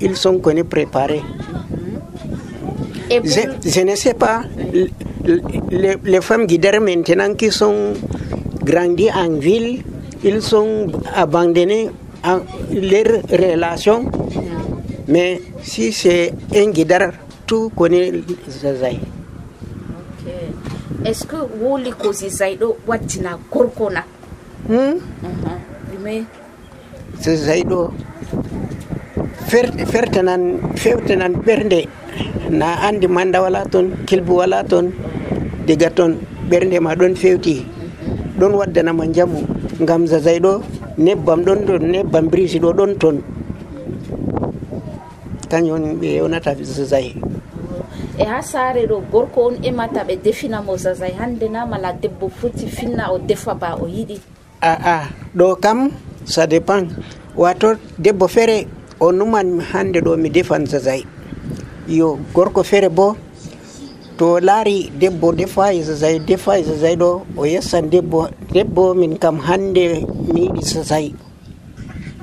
ils 0.00 0.16
sont 0.16 0.38
connus 0.38 0.64
préparés. 0.64 1.22
Et 3.10 3.20
Je, 3.24 3.40
je 3.64 3.80
ne 3.80 3.94
sais 3.96 4.14
pas, 4.14 4.42
les, 5.70 5.96
les 6.04 6.20
femmes 6.20 6.46
guidères 6.46 6.80
maintenant 6.80 7.34
qui 7.34 7.50
sont 7.50 7.94
grandies 8.64 9.10
en 9.10 9.30
ville, 9.38 9.82
ils 10.22 10.42
sont 10.42 10.86
abandonnés 11.14 11.90
à 12.22 12.38
leurs 12.72 13.22
relations. 13.30 14.04
Mais 15.06 15.40
si 15.62 15.90
c'est 15.92 16.34
un 16.54 16.70
guidare, 16.70 17.12
tout 17.46 17.70
connaît 17.74 18.12
Zazaï. 18.46 18.98
Ok. 19.00 21.06
Est-ce 21.06 21.24
que 21.24 21.36
woli 21.62 21.92
kosi 21.92 22.28
zaido 22.28 22.76
watina 22.86 23.38
korkona 23.50 24.04
Hmm? 24.68 24.98
Mais 26.04 26.24
Zazaï 27.22 27.62
ɗo 27.64 27.90
fer- 28.30 28.42
fertanan 29.92 30.42
fewtanan 30.76 31.32
ɓernde 31.46 31.80
na 32.50 32.66
andi 32.86 33.06
manda 33.08 33.42
wala 33.42 33.64
toon 33.72 33.86
kilbu 34.06 34.32
wala 34.40 34.64
toon 34.64 34.92
diga 35.66 35.90
toon 35.90 36.12
ɓernde 36.50 36.80
ma 36.80 36.94
ɗon 36.94 37.14
fewti. 37.16 37.64
Ɗon 38.38 38.54
waddanama 38.54 39.04
jamu 39.12 39.42
ngam 39.82 40.06
zazay 40.06 40.38
ɗo 40.38 40.62
nebbam 40.98 41.40
ɗon 41.46 41.58
ɗon 41.66 41.82
nebbam 41.92 42.24
brisi 42.30 42.58
ɗo 42.62 42.70
ɗon 42.78 42.92
toon 43.00 43.16
kañum 45.50 45.98
ɓe 46.00 46.08
yewnata 46.18 46.54
zazay 46.54 47.14
e 48.18 48.24
ha 48.24 48.42
saare 48.42 48.86
ɗo 48.86 48.96
gorko 49.10 49.40
on 49.48 49.54
emata 49.62 50.04
ɓe 50.04 50.14
defina 50.22 50.62
mo 50.62 50.76
hande 51.18 51.48
na 51.50 51.66
mala 51.66 51.92
debbo 51.92 52.28
foti 52.28 52.66
finna 52.66 53.10
o 53.10 53.18
defa 53.18 53.54
ba 53.54 53.74
o 53.80 53.86
yiɗi 53.86 54.20
aa 54.62 55.08
ɗo 55.34 55.56
kam 55.60 55.90
ça 56.24 56.46
dépend 56.46 56.86
wato 57.36 57.74
debbo 57.98 58.28
feere 58.28 58.66
o 59.00 59.12
numan 59.12 59.60
hande 59.60 60.00
ɗo 60.00 60.16
mi 60.16 60.28
defan 60.30 60.66
zazay 60.66 61.02
yo 61.88 62.18
gorko 62.34 62.62
feere 62.62 62.88
bo 62.88 63.16
to 64.18 64.40
laari 64.40 64.90
debbo 65.00 65.32
defayi 65.32 65.82
zazay 65.82 66.18
defayi 66.18 66.64
zazay 66.64 66.96
ɗo 66.96 67.22
o 67.36 67.44
yessan 67.46 67.90
debbo 67.90 68.28
debbo 68.52 68.94
min 68.94 69.18
kam 69.18 69.38
hande 69.38 70.02
mi 70.32 70.40
yiɗi 70.50 70.62
zazay 70.62 71.14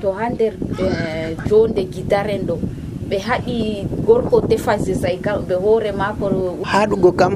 to 0.02 0.12
ha 0.12 0.30
nder 0.30 0.54
eh, 0.80 1.38
jonde 1.50 1.82
gidaren 1.94 2.44
ɗo 2.48 2.56
ɓe 3.10 3.18
haɗi 3.20 3.88
gorko 4.06 4.42
defa 4.42 4.78
zazai 4.78 5.18
kam 5.22 5.46
ɓe 5.48 5.56
hoore 5.56 5.92
maako 5.92 6.26
haɗugo 6.64 7.12
kam. 7.12 7.34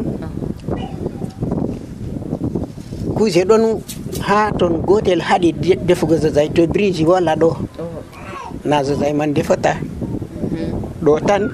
Kuje 3.16 3.44
ɗon 3.46 3.64
ha 4.28 4.52
ton 4.60 4.82
gotel 4.88 5.22
haɗi 5.22 5.52
defugo 5.88 6.16
zazay 6.18 6.50
to 6.50 6.68
briji 6.68 7.06
wala 7.06 7.36
ɗo 7.36 7.50
na 8.66 8.84
zazay 8.84 9.14
man 9.14 9.34
defata 9.34 9.76
ɗo 11.04 11.20
tan 11.26 11.50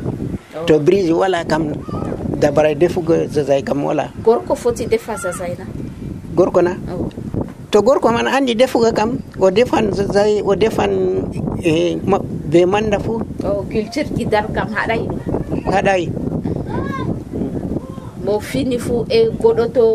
to 0.65 0.79
brise 0.79 1.11
wala 1.13 1.43
kam 1.45 1.73
dabara 2.39 2.73
defugo 2.75 3.15
zazay 3.29 3.61
kam 3.63 3.83
wala. 3.83 4.09
Gorko 4.23 4.55
foti 4.55 4.85
defa 4.87 5.15
zazai 5.15 5.55
na? 5.57 5.65
Gorko 6.35 6.61
na? 6.63 6.75
To 7.71 7.81
gorko 7.81 8.11
man 8.11 8.25
andi 8.27 8.55
defugo 8.55 8.91
kam 8.95 9.19
o 9.39 9.49
defan 9.51 9.91
zazay 9.93 10.41
o 10.43 10.55
defan 10.55 10.91
e 11.63 11.95
ma- 12.05 12.19
be 12.49 12.65
manda 12.65 12.99
fu. 12.99 13.21
O 13.43 13.63
culture 13.69 14.07
gidar 14.17 14.47
kam 14.53 14.67
haɗay 14.73 15.01
ɗum 15.49 15.61
haɗayi 15.71 16.07
mo 18.25 18.39
fini 18.39 18.79
fu 18.79 19.05
e 19.09 19.29
goɗɗo 19.41 19.65
to 19.73 19.85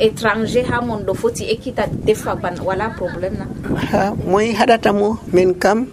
étranger 0.00 0.64
ha 0.70 0.80
mon 0.80 1.00
ɗo 1.06 1.14
foti 1.14 1.44
ekkita 1.52 1.86
defa 2.06 2.34
ban 2.34 2.54
wala 2.64 2.90
probléme 2.90 3.36
na 3.38 3.46
ha 3.90 4.14
moy 4.26 4.52
haɗata 4.54 4.92
mo 4.92 5.18
min 5.32 5.54
kam 5.54 5.86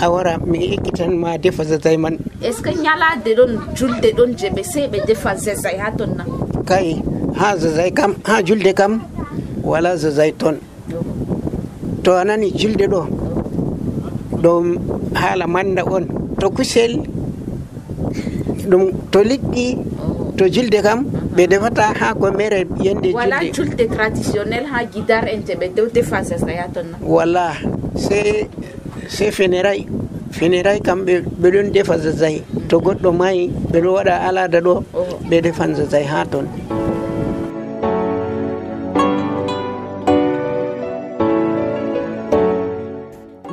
a 0.00 0.10
wara 0.10 0.38
mi 0.46 0.74
ekkitan 0.74 1.12
ma 1.18 1.36
defa 1.38 1.64
zazay 1.64 1.96
man. 1.96 2.18
Est 2.42 2.52
ce 2.52 2.62
que 2.62 2.70
ñalade 2.70 3.34
ɗon 3.38 3.52
julde 3.76 4.08
ɗon 4.16 4.36
je 4.38 4.48
ɓe 4.50 4.62
sey 4.64 4.88
ɓe 4.88 5.06
defa 5.06 5.36
zazai 5.36 5.78
ha 5.78 5.90
ton 5.96 6.14
na 6.16 6.24
kay 6.66 6.96
ha 7.36 7.56
zazay 7.56 7.90
kam 7.92 8.14
ha 8.24 8.42
julde 8.42 8.72
kam 8.74 9.00
wala 9.62 9.96
zazay 9.96 10.32
ton. 10.32 10.56
To 12.02 12.12
a 12.18 12.24
nani 12.24 12.50
julde 12.56 12.86
ɗo 12.90 13.06
ɗum 14.42 14.78
haala 15.14 15.46
manda 15.46 15.82
on. 15.86 16.04
To 16.40 16.50
kusel 16.50 16.98
ɗum 18.70 18.90
to 19.12 19.18
liɗɗi 19.22 19.66
to 20.36 20.48
julde 20.50 20.82
kam 20.82 21.06
ɓe 21.36 21.46
defata 21.48 21.94
ha 21.98 22.14
ko 22.14 22.30
mere 22.32 22.66
yende 22.84 23.12
wala 23.14 23.40
julde 23.52 23.88
traditionnel 23.88 24.66
ha 24.66 24.84
guidar 24.84 25.28
en 25.28 25.40
je 25.46 25.54
ɓe 25.54 25.72
zazai 26.22 26.56
ha 26.56 26.68
ton 26.74 26.86
na 26.92 26.98
wala 27.00 27.56
se 27.96 28.48
se 29.08 29.30
feneray 29.30 29.86
feneray 30.30 30.80
kam 30.80 31.04
ɓe 31.06 31.22
ɗon 31.40 31.72
defa 31.72 31.98
zazay 31.98 32.42
to 32.68 32.78
goɗɗo 32.80 33.12
mayi 33.12 33.48
ɓe 33.72 33.80
ɗo 33.80 33.90
waɗa 33.94 34.14
alada 34.28 34.60
ɗo 34.60 34.84
ɓe 35.28 35.40
defan 35.40 35.74
zazay 35.74 36.04
ha 36.04 36.24
ton. 36.26 36.46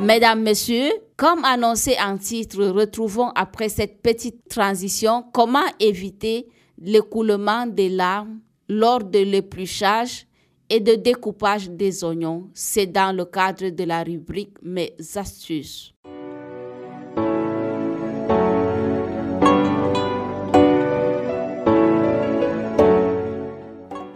Mesdames, 0.02 0.42
Messieurs, 0.42 0.90
comme 1.16 1.44
annoncé 1.44 1.94
en 2.02 2.16
titre, 2.18 2.64
retrouvons 2.64 3.30
après 3.36 3.68
cette 3.68 4.02
petite 4.02 4.48
transition 4.48 5.22
comment 5.32 5.68
éviter 5.78 6.46
l'écoulement 6.80 7.66
des 7.66 7.88
larmes 7.88 8.40
lors 8.68 9.04
de 9.04 9.18
l'épluchage 9.18 10.26
et 10.68 10.80
de 10.80 10.94
découpage 10.94 11.68
des 11.68 12.04
oignons. 12.04 12.48
C'est 12.54 12.86
dans 12.86 13.14
le 13.14 13.24
cadre 13.24 13.68
de 13.68 13.84
la 13.84 14.02
rubrique 14.02 14.56
Mes 14.62 14.94
astuces. 15.16 15.92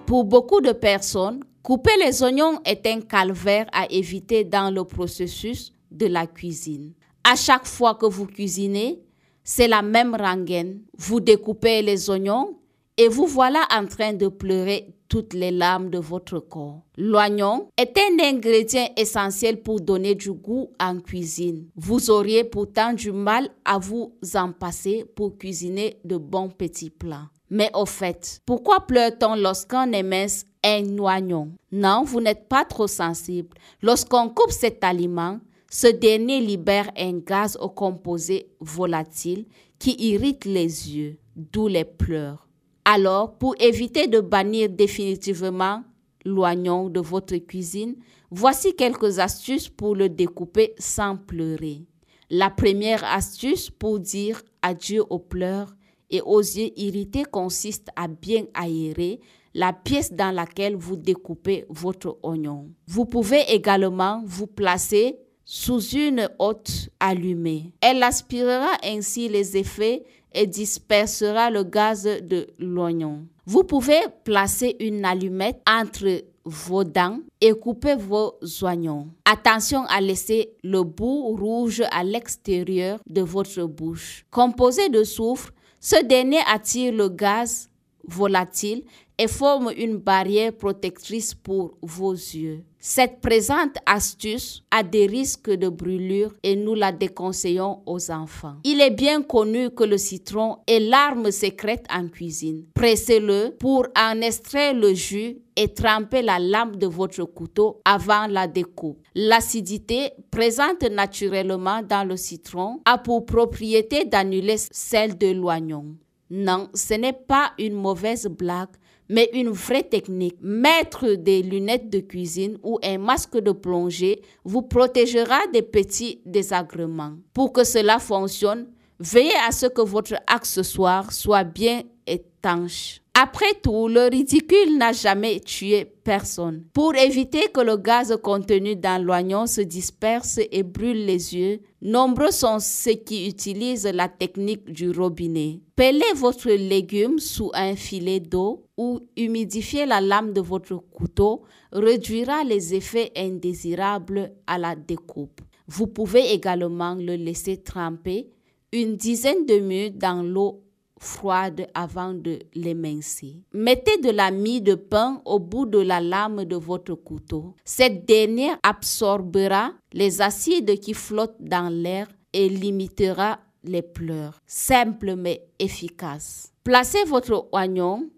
Pour 0.07 0.25
beaucoup 0.25 0.61
de 0.61 0.73
personnes, 0.73 1.41
Couper 1.65 1.97
les 2.05 2.23
oignons 2.23 2.61
est 2.67 2.87
un 2.87 3.01
calvaire 3.01 3.65
à 3.73 3.91
éviter 3.91 4.45
dans 4.45 4.71
le 4.71 4.85
processus 4.85 5.73
de 5.91 6.05
la 6.05 6.27
cuisine. 6.27 6.93
À 7.25 7.37
chaque 7.37 7.65
fois 7.65 7.95
que 7.95 8.05
vous 8.05 8.27
cuisinez, 8.27 9.01
c'est 9.45 9.69
la 9.69 9.83
même 9.83 10.17
rengaine. 10.17 10.81
Vous 10.97 11.21
découpez 11.21 11.83
les 11.83 12.11
oignons 12.11 12.57
et 12.97 13.09
vous 13.09 13.27
voilà 13.27 13.67
en 13.71 13.87
train 13.87 14.13
de 14.13 14.29
pleurer 14.29 14.95
toutes 15.09 15.35
les 15.35 15.51
larmes 15.51 15.91
de 15.91 15.99
votre 15.99 16.41
corps. 16.41 16.81
L'oignon 16.97 17.69
est 17.77 17.97
un 17.99 18.25
ingrédient 18.25 18.89
essentiel 18.97 19.63
pour 19.63 19.81
donner 19.81 20.15
du 20.15 20.33
goût 20.33 20.71
en 20.81 20.99
cuisine. 20.99 21.67
Vous 21.77 22.11
auriez 22.11 22.43
pourtant 22.45 22.93
du 22.93 23.13
mal 23.13 23.49
à 23.65 23.79
vous 23.79 24.13
en 24.35 24.53
passer 24.53 25.05
pour 25.15 25.37
cuisiner 25.37 25.99
de 26.05 26.17
bons 26.17 26.49
petits 26.49 26.91
plats. 26.91 27.29
Mais 27.51 27.71
au 27.75 27.87
fait, 27.87 28.41
pourquoi 28.47 28.81
pleure-t-on 28.81 29.37
lorsqu'on 29.37 29.93
émince 29.93 30.47
un 30.65 30.99
oignon? 30.99 31.53
Non, 31.71 32.03
vous 32.03 32.21
n'êtes 32.21 32.49
pas 32.49 32.65
trop 32.65 32.87
sensible. 32.87 33.57
Lorsqu'on 33.83 34.31
coupe 34.31 34.51
cet 34.51 34.83
aliment, 34.83 35.39
ce 35.75 35.89
dernier 35.89 36.41
libère 36.41 36.89
un 36.97 37.19
gaz 37.19 37.59
au 37.61 37.69
composé 37.69 38.47
volatile 38.61 39.45
qui 39.81 39.97
irrite 39.99 40.45
les 40.45 40.63
yeux, 40.97 41.19
d'où 41.35 41.67
les 41.67 41.85
pleurs. 41.85 42.47
Alors, 42.85 43.37
pour 43.39 43.57
éviter 43.59 44.07
de 44.07 44.21
bannir 44.21 44.69
définitivement 44.69 45.83
l'oignon 46.25 46.89
de 46.91 47.01
votre 47.01 47.37
cuisine, 47.39 47.97
voici 48.31 48.77
quelques 48.77 49.19
astuces 49.19 49.69
pour 49.69 49.97
le 49.97 50.09
découper 50.09 50.77
sans 50.79 51.17
pleurer. 51.17 51.83
La 52.31 52.51
première 52.51 53.03
astuce 53.03 53.69
pour 53.69 53.99
dire 53.99 54.43
adieu 54.63 55.03
aux 55.11 55.19
pleurs 55.19 55.75
et 56.09 56.21
aux 56.21 56.39
yeux 56.39 56.71
irrités 56.77 57.25
consiste 57.25 57.89
à 57.97 58.07
bien 58.07 58.45
aérer 58.55 59.19
la 59.55 59.73
pièce 59.73 60.13
dans 60.13 60.33
laquelle 60.33 60.77
vous 60.77 60.95
découpez 60.95 61.65
votre 61.69 62.17
oignon. 62.23 62.71
Vous 62.87 63.07
pouvez 63.07 63.41
également 63.49 64.23
vous 64.25 64.47
placer 64.47 65.19
sous 65.45 65.81
une 65.81 66.29
hotte 66.39 66.89
allumée. 67.01 67.73
Elle 67.81 68.03
aspirera 68.03 68.73
ainsi 68.85 69.29
les 69.29 69.57
effets 69.57 70.05
et 70.33 70.47
dispersera 70.47 71.51
le 71.51 71.63
gaz 71.63 72.05
de 72.05 72.49
l'oignon. 72.59 73.27
Vous 73.47 73.65
pouvez 73.65 74.01
placer 74.25 74.77
une 74.81 75.05
allumette 75.05 75.61
entre 75.69 76.25
vos 76.45 76.85
dents 76.85 77.21
et 77.41 77.53
couper 77.53 77.95
vos 77.95 78.39
oignons. 78.63 79.09
Attention 79.25 79.85
à 79.87 80.01
laisser 80.01 80.55
le 80.63 80.83
bout 80.83 81.37
rouge 81.37 81.83
à 81.91 82.05
l'extérieur 82.05 82.99
de 83.07 83.23
votre 83.23 83.65
bouche. 83.65 84.27
Composé 84.31 84.89
de 84.89 85.05
soufre, 85.05 85.53
ce 85.81 86.03
dernier 86.05 86.41
attire 86.47 86.93
le 86.93 87.09
gaz 87.09 87.71
volatile 88.07 88.85
et 89.19 89.29
forme 89.29 89.73
une 89.77 89.97
barrière 89.97 90.53
protectrice 90.53 91.35
pour 91.35 91.77
vos 91.83 92.13
yeux. 92.13 92.65
Cette 92.87 93.23
présente 93.23 93.77
astuce 93.87 94.63
a 94.71 94.83
des 94.83 95.07
risques 95.07 95.51
de 95.51 95.71
brûlure 95.71 96.35
et 96.43 96.55
nous 96.55 96.75
la 96.75 96.93
déconseillons 96.93 97.81
aux 97.87 98.11
enfants. 98.11 98.57
Il 98.63 98.83
est 98.83 98.91
bien 98.91 99.23
connu 99.23 99.71
que 99.71 99.85
le 99.85 99.97
citron 99.97 100.59
est 100.67 100.81
l'arme 100.81 101.31
secrète 101.31 101.87
en 101.91 102.09
cuisine. 102.09 102.67
Pressez-le 102.75 103.57
pour 103.59 103.87
en 103.97 104.21
extraire 104.21 104.75
le 104.75 104.93
jus 104.93 105.39
et 105.57 105.73
trempez 105.73 106.21
la 106.21 106.39
lame 106.39 106.77
de 106.77 106.87
votre 106.87 107.25
couteau 107.25 107.81
avant 107.87 108.27
la 108.27 108.47
découpe. 108.47 108.99
L'acidité 109.15 110.11
présente 110.31 110.83
naturellement 110.83 111.81
dans 111.83 112.07
le 112.07 112.19
citron 112.19 112.81
a 112.85 112.99
pour 112.99 113.25
propriété 113.25 114.05
d'annuler 114.05 114.57
celle 114.59 115.17
de 115.17 115.29
l'oignon. 115.29 115.97
Non, 116.31 116.69
ce 116.75 116.95
n'est 116.95 117.13
pas 117.13 117.53
une 117.59 117.75
mauvaise 117.75 118.27
blague 118.27 118.69
mais 119.09 119.31
une 119.33 119.51
vraie 119.51 119.83
technique. 119.83 120.37
Mettre 120.41 121.15
des 121.15 121.43
lunettes 121.43 121.91
de 121.91 122.01
cuisine 122.01 122.59
ou 122.63 122.79
un 122.83 122.99
masque 122.99 123.39
de 123.39 123.53
plongée 123.53 124.23
vous 124.45 124.63
protégera 124.63 125.39
des 125.53 125.63
petits 125.63 126.21
désagréments. 126.25 127.15
Pour 127.33 127.53
que 127.53 127.65
cela 127.65 127.99
fonctionne, 127.99 128.67
veillez 128.99 129.37
à 129.47 129.53
ce 129.53 129.67
que 129.67 129.83
votre 129.83 130.15
accessoire 130.27 131.13
soit 131.13 131.45
bien 131.45 131.83
étanche. 132.07 133.04
Après 133.17 133.55
tout, 133.63 133.87
le 133.87 134.11
ridicule 134.11 134.77
n'a 134.77 134.91
jamais 134.91 135.39
tué 135.39 135.85
personne. 135.85 136.65
Pour 136.73 136.97
éviter 136.97 137.47
que 137.55 137.61
le 137.61 137.77
gaz 137.77 138.19
contenu 138.21 138.75
dans 138.75 139.01
l'oignon 139.01 139.47
se 139.47 139.61
disperse 139.61 140.41
et 140.51 140.65
brûle 140.65 141.07
les 141.07 141.33
yeux, 141.33 141.61
nombreux 141.81 142.33
sont 142.33 142.59
ceux 142.59 142.95
qui 142.95 143.29
utilisent 143.29 143.87
la 143.87 144.09
technique 144.09 144.65
du 144.65 144.91
robinet. 144.91 145.61
Pelez 145.77 146.13
votre 146.17 146.51
légume 146.51 147.21
sous 147.21 147.53
un 147.55 147.77
filet 147.77 148.19
d'eau 148.19 148.67
ou 148.77 148.99
humidifiez 149.17 149.87
la 149.87 150.01
lame 150.01 150.33
de 150.33 150.41
votre 150.41 150.75
couteau 150.75 151.45
réduira 151.71 152.43
les 152.43 152.75
effets 152.75 153.13
indésirables 153.17 154.33
à 154.49 154.59
la 154.59 154.75
découpe. 154.75 155.41
Vous 155.69 155.87
pouvez 155.87 156.33
également 156.33 156.97
le 156.97 157.15
laisser 157.15 157.59
tremper 157.59 158.29
une 158.73 158.97
dizaine 158.97 159.47
de 159.47 159.61
minutes 159.61 159.99
dans 159.99 160.21
l'eau 160.21 160.64
froide 161.05 161.69
avant 161.75 162.15
de 162.15 162.39
l'émincer. 162.55 163.37
Mettez 163.53 163.99
de 163.99 164.11
la 164.11 164.31
mie 164.31 164.61
de 164.61 164.75
pain 164.75 165.21
au 165.25 165.39
bout 165.39 165.67
de 165.67 165.79
la 165.79 166.01
lame 166.01 166.45
de 166.45 166.57
votre 166.57 166.95
couteau. 166.95 167.55
Cette 167.65 168.07
dernière 168.07 168.59
absorbera 168.63 169.73
les 169.93 170.21
acides 170.21 170.79
qui 170.81 170.95
flottent 170.95 171.41
dans 171.41 171.69
l'air 171.69 172.09
et 172.33 172.49
limitera 172.49 173.39
les 173.63 173.83
pleurs. 173.83 174.41
Simple 174.47 175.15
mais 175.17 175.47
efficace. 175.59 176.53
Placez 176.65 177.05
votre 177.05 177.49
oignon 177.53 178.09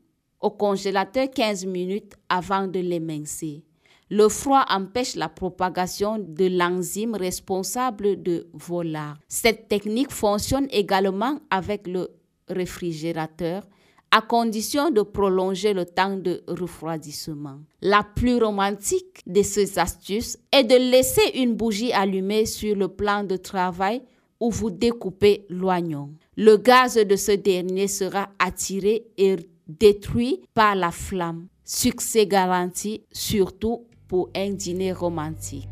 au 0.40 0.50
congélateur 0.50 1.28
15 1.30 1.66
minutes 1.66 2.14
avant 2.28 2.66
de 2.66 2.80
l'émincer. 2.80 3.64
Le 4.08 4.28
froid 4.28 4.64
empêche 4.68 5.16
la 5.16 5.28
propagation 5.28 6.18
de 6.18 6.46
l'enzyme 6.46 7.16
responsable 7.16 8.22
de 8.22 8.46
vos 8.52 8.82
larves. 8.82 9.18
Cette 9.26 9.66
technique 9.66 10.12
fonctionne 10.12 10.68
également 10.70 11.40
avec 11.50 11.88
le 11.88 12.08
réfrigérateur 12.48 13.62
à 14.10 14.20
condition 14.20 14.90
de 14.90 15.02
prolonger 15.02 15.72
le 15.72 15.84
temps 15.84 16.16
de 16.16 16.42
refroidissement. 16.46 17.58
La 17.82 18.02
plus 18.02 18.36
romantique 18.36 19.20
de 19.26 19.42
ces 19.42 19.78
astuces 19.78 20.38
est 20.52 20.64
de 20.64 20.76
laisser 20.76 21.32
une 21.34 21.54
bougie 21.54 21.92
allumée 21.92 22.46
sur 22.46 22.76
le 22.76 22.88
plan 22.88 23.24
de 23.24 23.36
travail 23.36 24.02
où 24.40 24.50
vous 24.50 24.70
découpez 24.70 25.44
l'oignon. 25.48 26.10
Le 26.36 26.56
gaz 26.56 26.96
de 26.96 27.16
ce 27.16 27.32
dernier 27.32 27.88
sera 27.88 28.28
attiré 28.38 29.06
et 29.16 29.36
détruit 29.66 30.42
par 30.54 30.74
la 30.74 30.90
flamme. 30.90 31.46
Succès 31.64 32.26
garanti, 32.26 33.02
surtout 33.10 33.86
pour 34.06 34.30
un 34.36 34.50
dîner 34.50 34.92
romantique. 34.92 35.68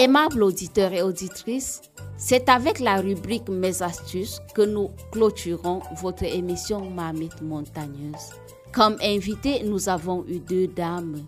Aimables 0.00 0.42
auditeurs 0.42 0.94
et 0.94 1.02
auditrices, 1.02 1.82
c'est 2.16 2.48
avec 2.48 2.80
la 2.80 3.02
rubrique 3.02 3.50
Mes 3.50 3.82
astuces 3.82 4.40
que 4.54 4.62
nous 4.62 4.92
clôturons 5.12 5.82
votre 6.00 6.22
émission 6.22 6.88
Marmite 6.88 7.42
montagneuse. 7.42 8.30
Comme 8.72 8.96
invité, 9.02 9.62
nous 9.62 9.90
avons 9.90 10.24
eu 10.26 10.38
deux 10.38 10.68
dames 10.68 11.26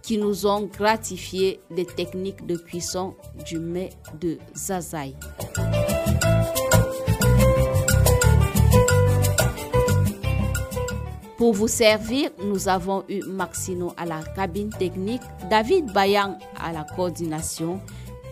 qui 0.00 0.16
nous 0.16 0.46
ont 0.46 0.62
gratifié 0.62 1.60
des 1.70 1.84
techniques 1.84 2.46
de 2.46 2.56
cuisson 2.56 3.14
du 3.44 3.58
mets 3.58 3.90
de 4.18 4.38
Zazaï. 4.56 5.14
Pour 11.36 11.52
vous 11.52 11.68
servir, 11.68 12.30
nous 12.42 12.68
avons 12.68 13.04
eu 13.10 13.20
Maxino 13.26 13.92
à 13.98 14.06
la 14.06 14.22
cabine 14.34 14.70
technique, 14.70 15.20
David 15.50 15.92
Bayan 15.92 16.38
à 16.58 16.72
la 16.72 16.84
coordination 16.84 17.82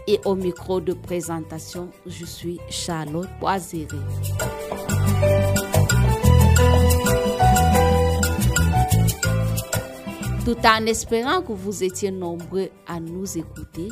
et 0.07 0.20
au 0.24 0.34
micro 0.34 0.80
de 0.80 0.92
présentation, 0.92 1.88
je 2.07 2.24
suis 2.24 2.59
Charlotte 2.68 3.28
Boiséré. 3.40 3.96
Tout 10.44 10.57
en 10.66 10.86
espérant 10.86 11.40
que 11.42 11.53
vous 11.53 11.84
étiez 11.84 12.11
nombreux 12.11 12.68
à 12.88 12.98
nous 12.98 13.38
écouter, 13.38 13.88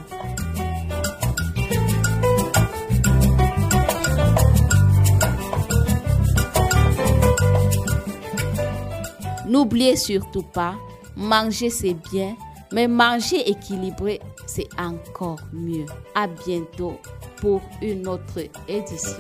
N'oubliez 9.51 9.97
surtout 9.97 10.45
pas 10.45 10.77
Manger, 11.17 11.71
c'est 11.71 11.97
bien, 12.13 12.37
mais 12.73 12.87
manger 12.87 13.51
équilibré, 13.51 14.21
c'est 14.47 14.69
encore 14.79 15.41
mieux. 15.53 15.87
À 16.15 16.29
bientôt 16.29 16.95
pour 17.41 17.61
une 17.83 18.07
autre 18.07 18.39
édition. 18.69 19.19